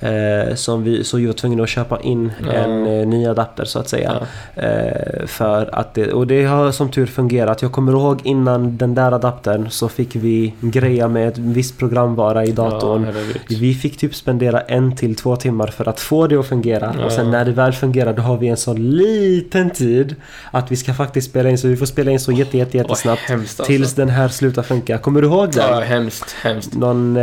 Eh, 0.00 0.54
som 0.54 0.84
vi, 0.84 1.04
så 1.04 1.16
vi 1.16 1.26
var 1.26 1.32
tvungna 1.32 1.62
att 1.62 1.68
köpa 1.68 2.00
in 2.00 2.32
Ja. 2.46 2.52
en 2.52 2.86
eh, 2.86 3.06
ny 3.06 3.26
adapter 3.26 3.64
så 3.64 3.78
att 3.78 3.88
säga. 3.88 4.16
Ja. 4.54 4.62
Eh, 4.62 5.26
för 5.26 5.74
att 5.74 5.94
det, 5.94 6.12
och 6.12 6.26
det 6.26 6.44
har 6.44 6.70
som 6.72 6.90
tur 6.90 7.06
fungerat. 7.06 7.62
Jag 7.62 7.72
kommer 7.72 7.92
ihåg 7.92 8.20
innan 8.24 8.76
den 8.76 8.94
där 8.94 9.12
adaptern 9.12 9.70
så 9.70 9.88
fick 9.88 10.16
vi 10.16 10.54
greja 10.60 11.08
med 11.08 11.28
ett 11.28 11.38
visst 11.38 11.78
programvara 11.78 12.44
i 12.44 12.52
datorn. 12.52 13.06
Ja. 13.48 13.56
Vi 13.60 13.74
fick 13.74 13.96
typ 13.96 14.14
spendera 14.14 14.60
en 14.60 14.96
till 14.96 15.14
två 15.16 15.36
timmar 15.36 15.66
för 15.66 15.88
att 15.88 16.00
få 16.00 16.26
det 16.26 16.36
att 16.36 16.46
fungera. 16.46 16.94
Och 17.04 17.12
sen 17.12 17.30
när 17.30 17.44
det 17.44 17.52
väl 17.52 17.72
fungerar 17.72 18.12
då 18.12 18.22
har 18.22 18.36
vi 18.36 18.48
en 18.48 18.56
så 18.56 18.74
liten 18.74 19.70
tid 19.70 20.14
att 20.50 20.70
vi 20.72 20.76
ska 20.76 20.94
faktiskt 20.94 21.30
spela 21.30 21.50
in. 21.50 21.58
Så 21.58 21.68
vi 21.68 21.76
får 21.76 21.86
spela 21.86 22.10
in 22.10 22.20
så 22.20 22.32
jätte, 22.32 22.58
jätte, 22.58 22.76
jättesnabbt. 22.76 23.20
hemskt 23.20 23.60
alltså. 23.60 23.72
Tills 23.72 23.94
den 23.94 24.08
här 24.08 24.28
slutar 24.28 24.62
funka. 24.62 24.98
Kommer 24.98 25.22
du 25.22 25.28
ihåg 25.28 25.50
den? 25.52 25.64
Ja, 25.70 25.80
hemskt, 25.80 26.30
hemskt. 26.42 26.74
Någon, 26.74 27.16
eh, 27.16 27.22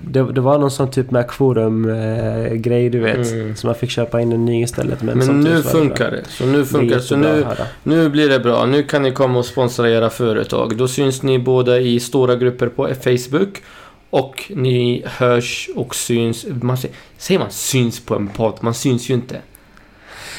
det, 0.00 0.32
det 0.32 0.40
var 0.40 0.58
någon 0.58 0.70
sån 0.70 0.90
typ 0.90 1.10
Mac 1.10 1.24
Forum 1.28 1.73
eh, 1.90 2.52
grej 2.52 2.90
du 2.90 3.00
vet. 3.00 3.32
Mm. 3.32 3.56
Så 3.56 3.66
man 3.66 3.76
fick 3.76 3.90
köpa 3.90 4.20
in 4.20 4.32
en 4.32 4.44
ny 4.44 4.62
istället. 4.62 5.02
Men, 5.02 5.18
Men 5.18 5.40
nu 5.40 5.62
så 5.62 5.62
det 5.62 5.62
funkar 5.62 6.10
det. 6.10 6.24
Så 6.28 6.46
nu 6.46 6.58
Det 6.58 6.66
funkar 6.66 6.98
Så 6.98 7.14
jättebra 7.14 7.66
nu, 7.82 7.96
nu 7.96 8.08
blir 8.08 8.28
det 8.28 8.40
bra. 8.40 8.66
Nu 8.66 8.82
kan 8.82 9.02
ni 9.02 9.12
komma 9.12 9.38
och 9.38 9.46
sponsra 9.46 9.90
era 9.90 10.10
företag. 10.10 10.76
Då 10.76 10.88
syns 10.88 11.22
ni 11.22 11.38
båda 11.38 11.80
i 11.80 12.00
stora 12.00 12.36
grupper 12.36 12.68
på 12.68 12.88
Facebook. 13.02 13.62
Och 14.10 14.44
ni 14.48 15.02
hörs 15.06 15.70
och 15.74 15.94
syns. 15.94 16.46
Man 16.62 16.76
säger, 17.18 17.38
man 17.38 17.50
syns 17.50 18.00
på 18.00 18.14
en 18.14 18.28
podd? 18.28 18.58
Man 18.60 18.74
syns 18.74 19.10
ju 19.10 19.14
inte. 19.14 19.36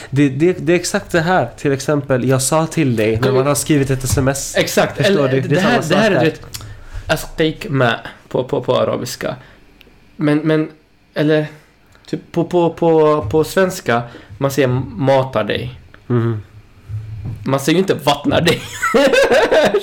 Det, 0.09 0.29
det, 0.29 0.53
det 0.53 0.73
är 0.73 0.75
exakt 0.75 1.11
det 1.11 1.21
här. 1.21 1.49
Till 1.57 1.71
exempel, 1.71 2.29
jag 2.29 2.41
sa 2.41 2.67
till 2.67 2.95
dig 2.95 3.19
när 3.19 3.31
man 3.31 3.47
har 3.47 3.55
skrivit 3.55 3.89
ett 3.89 4.03
sms. 4.03 4.55
Exakt. 4.55 4.99
Eller, 4.99 5.27
du? 5.27 5.41
Det 5.41 5.47
det, 5.47 5.55
är 5.55 5.61
här, 5.61 5.83
det 5.89 5.95
här 5.95 6.11
är 6.11 6.25
det. 6.25 6.41
Asqik 7.07 7.69
ma 7.69 7.93
på, 8.27 8.43
på, 8.43 8.61
på 8.61 8.77
arabiska. 8.77 9.35
Men, 10.15 10.37
men, 10.37 10.69
eller... 11.15 11.47
Typ 12.05 12.31
på, 12.31 12.43
på, 12.43 12.69
på, 12.69 13.21
på 13.31 13.43
svenska, 13.43 14.01
man 14.37 14.51
säger 14.51 14.67
matar 14.97 15.43
dig. 15.43 15.79
Mhm. 16.07 16.41
Man 17.43 17.59
säger 17.59 17.75
ju 17.75 17.79
inte 17.79 17.93
vattnar 17.93 18.41
dig. 18.41 18.61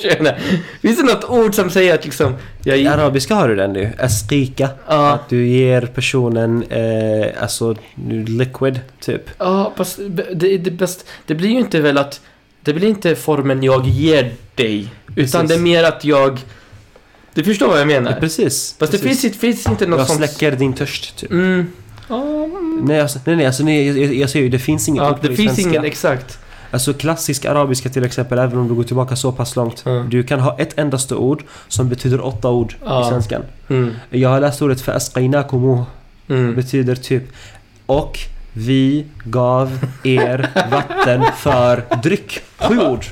Finns 0.81 0.97
det 0.97 1.03
något 1.03 1.29
ord 1.29 1.55
som 1.55 1.69
säger 1.69 1.93
att 1.93 2.05
liksom... 2.05 2.35
Jag, 2.63 2.77
I 2.77 2.87
arabiska 2.87 3.35
har 3.35 3.47
du 3.47 3.55
den 3.55 3.73
nu. 3.73 3.93
Esqika. 3.99 4.69
Ja. 4.87 5.11
Att 5.11 5.29
du 5.29 5.47
ger 5.47 5.81
personen 5.81 6.63
eh, 6.63 7.41
alltså 7.41 7.75
liquid 8.27 8.79
typ. 8.99 9.29
Ja, 9.37 9.73
fast 9.75 9.99
det, 10.33 10.57
det, 10.57 10.71
bäst, 10.71 11.07
det 11.25 11.35
blir 11.35 11.49
ju 11.49 11.59
inte 11.59 11.81
väl 11.81 11.97
att... 11.97 12.21
Det 12.61 12.73
blir 12.73 12.87
inte 12.87 13.15
formen 13.15 13.63
jag 13.63 13.87
ger 13.87 14.31
dig. 14.55 14.87
Utan 15.15 15.41
Precis. 15.41 15.47
det 15.49 15.55
är 15.55 15.59
mer 15.59 15.83
att 15.83 16.05
jag... 16.05 16.39
Du 17.33 17.43
förstår 17.43 17.67
vad 17.67 17.79
jag 17.79 17.87
menar? 17.87 18.11
Ja, 18.11 18.17
precis. 18.19 18.75
Fast 18.79 18.91
det 18.91 18.97
precis. 18.97 19.21
finns, 19.21 19.23
inte- 19.23 19.37
finns 19.37 19.67
inte 19.67 19.85
något 19.87 19.99
Jag 19.99 20.07
sånt... 20.07 20.17
släcker 20.19 20.51
din 20.55 20.73
törst 20.73 21.17
typ. 21.17 21.31
Mm. 21.31 21.67
Mm. 22.09 22.81
Nej, 22.83 23.01
alltså, 23.01 23.19
nej, 23.25 23.35
nej, 23.35 23.45
alltså, 23.45 23.63
nej 23.63 23.87
jag, 23.87 23.97
jag, 23.97 24.13
jag 24.13 24.29
säger 24.29 24.43
ju 24.43 24.49
det 24.49 24.59
finns 24.59 24.87
inget 24.89 25.03
ja, 25.03 25.19
det 25.21 25.35
finns 25.35 25.59
ingen 25.59 25.85
exakt. 25.85 26.37
Alltså 26.71 26.93
klassisk 26.93 27.45
arabiska 27.45 27.89
till 27.89 28.03
exempel, 28.03 28.39
även 28.39 28.57
om 28.59 28.67
du 28.67 28.73
går 28.73 28.83
tillbaka 28.83 29.15
så 29.15 29.31
pass 29.31 29.55
långt. 29.55 29.81
Ja. 29.85 30.05
Du 30.09 30.23
kan 30.23 30.39
ha 30.39 30.57
ett 30.59 30.79
endaste 30.79 31.15
ord 31.15 31.43
som 31.67 31.89
betyder 31.89 32.25
åtta 32.25 32.49
ord 32.49 32.75
Ja. 32.85 33.05
i 33.07 33.09
svenskan. 33.09 33.41
Mm. 33.69 33.93
Jag 34.09 34.29
har 34.29 34.39
läst 34.39 34.61
ordet 34.61 34.81
för 34.81 34.91
asqainakumu 34.91 35.83
Mm. 36.29 36.55
betyder 36.55 36.95
typ 36.95 37.23
och 37.85 38.19
vi 38.53 39.05
gav 39.23 39.85
er 40.03 40.49
vatten 40.71 41.23
för 41.37 41.83
dryck. 42.03 42.39
Sju 42.59 42.79
ord. 42.79 43.05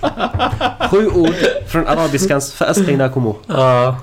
Sju 0.91 1.07
ord 1.07 1.35
från 1.67 1.87
arabiskans 1.87 2.53
för 2.53 2.65
asqainakumu. 2.65 3.33
Ja. 3.47 3.97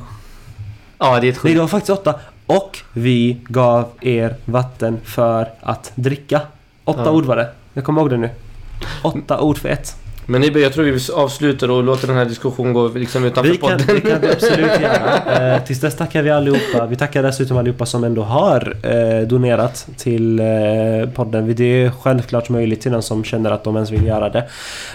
Ja, 0.98 1.06
det 1.06 1.14
är 1.14 1.16
ett 1.16 1.22
Nej, 1.22 1.34
skit. 1.34 1.54
det 1.54 1.61
var 1.61 1.68
faktiskt 1.68 1.90
åtta. 1.90 2.14
Och 2.46 2.78
vi 2.92 3.37
gav 3.48 3.88
er 4.00 4.34
vatten 4.44 5.00
för 5.04 5.48
att 5.61 5.92
dricka. 5.94 6.40
Åtta 6.84 7.02
Ja. 7.04 7.11
ord 7.11 7.24
var 7.24 7.37
det. 7.37 7.48
Jag 7.74 7.84
kommer 7.84 8.00
ihåg 8.00 8.11
det 8.11 8.16
nu. 8.16 8.30
Åtta 9.02 9.40
ord 9.40 9.58
för 9.58 9.68
ett. 9.68 9.96
Men 10.31 10.41
Nibbe, 10.41 10.61
jag 10.61 10.73
tror 10.73 10.85
vi 10.85 11.12
avslutar 11.12 11.71
och 11.71 11.85
låter 11.85 12.07
den 12.07 12.17
här 12.17 12.25
diskussionen 12.25 12.73
gå 12.73 12.88
liksom 12.88 13.25
utanför 13.25 13.51
Vi 13.53 13.59
kan, 13.59 13.71
podden. 13.71 13.87
det 13.87 14.01
kan 14.01 14.21
vi 14.21 14.29
absolut 14.33 14.81
göra. 14.81 15.55
Eh, 15.55 15.64
tills 15.64 15.81
dess 15.81 15.97
tackar 15.97 16.23
vi 16.23 16.31
allihopa. 16.31 16.87
Vi 16.87 16.97
tackar 16.97 17.23
dessutom 17.23 17.57
allihopa 17.57 17.87
som 17.87 18.05
ändå 18.05 18.23
har 18.23 18.77
eh, 18.83 19.21
donerat 19.29 19.87
till 19.97 20.41
eh, 20.41 20.47
podden. 21.14 21.55
Det 21.55 21.64
är 21.64 21.91
självklart 21.91 22.49
möjligt 22.49 22.81
till 22.81 22.93
den 22.93 23.03
som 23.03 23.25
känner 23.25 23.51
att 23.51 23.64
de 23.64 23.77
ens 23.77 23.91
vill 23.91 24.07
göra 24.07 24.29
det. 24.29 24.49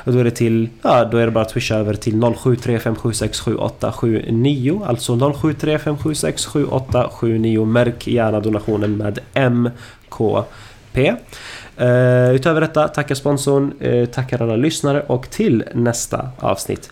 Och 0.04 0.14
då 0.14 0.20
är 0.20 0.24
det 0.24 0.32
till, 0.32 0.70
ja 0.82 1.06
då 1.06 1.18
är 1.18 1.26
det 1.26 1.32
bara 1.32 1.44
att 1.46 1.52
swisha 1.52 1.76
över 1.76 1.94
till 1.94 2.16
0735767879. 2.16 4.82
Alltså 4.88 5.16
0735767879. 5.16 7.66
Märk 7.66 8.08
gärna 8.08 8.40
donationen 8.40 8.98
med 8.98 9.20
MKP. 9.34 11.14
Uh, 11.82 12.36
utöver 12.36 12.62
detta 12.62 12.88
tackar 12.88 13.16
sponsorn, 13.16 13.74
uh, 13.82 14.06
tackar 14.06 14.42
alla 14.42 14.56
lyssnare 14.56 15.02
och 15.08 15.30
till 15.30 15.64
nästa 15.74 16.30
avsnitt. 16.40 16.92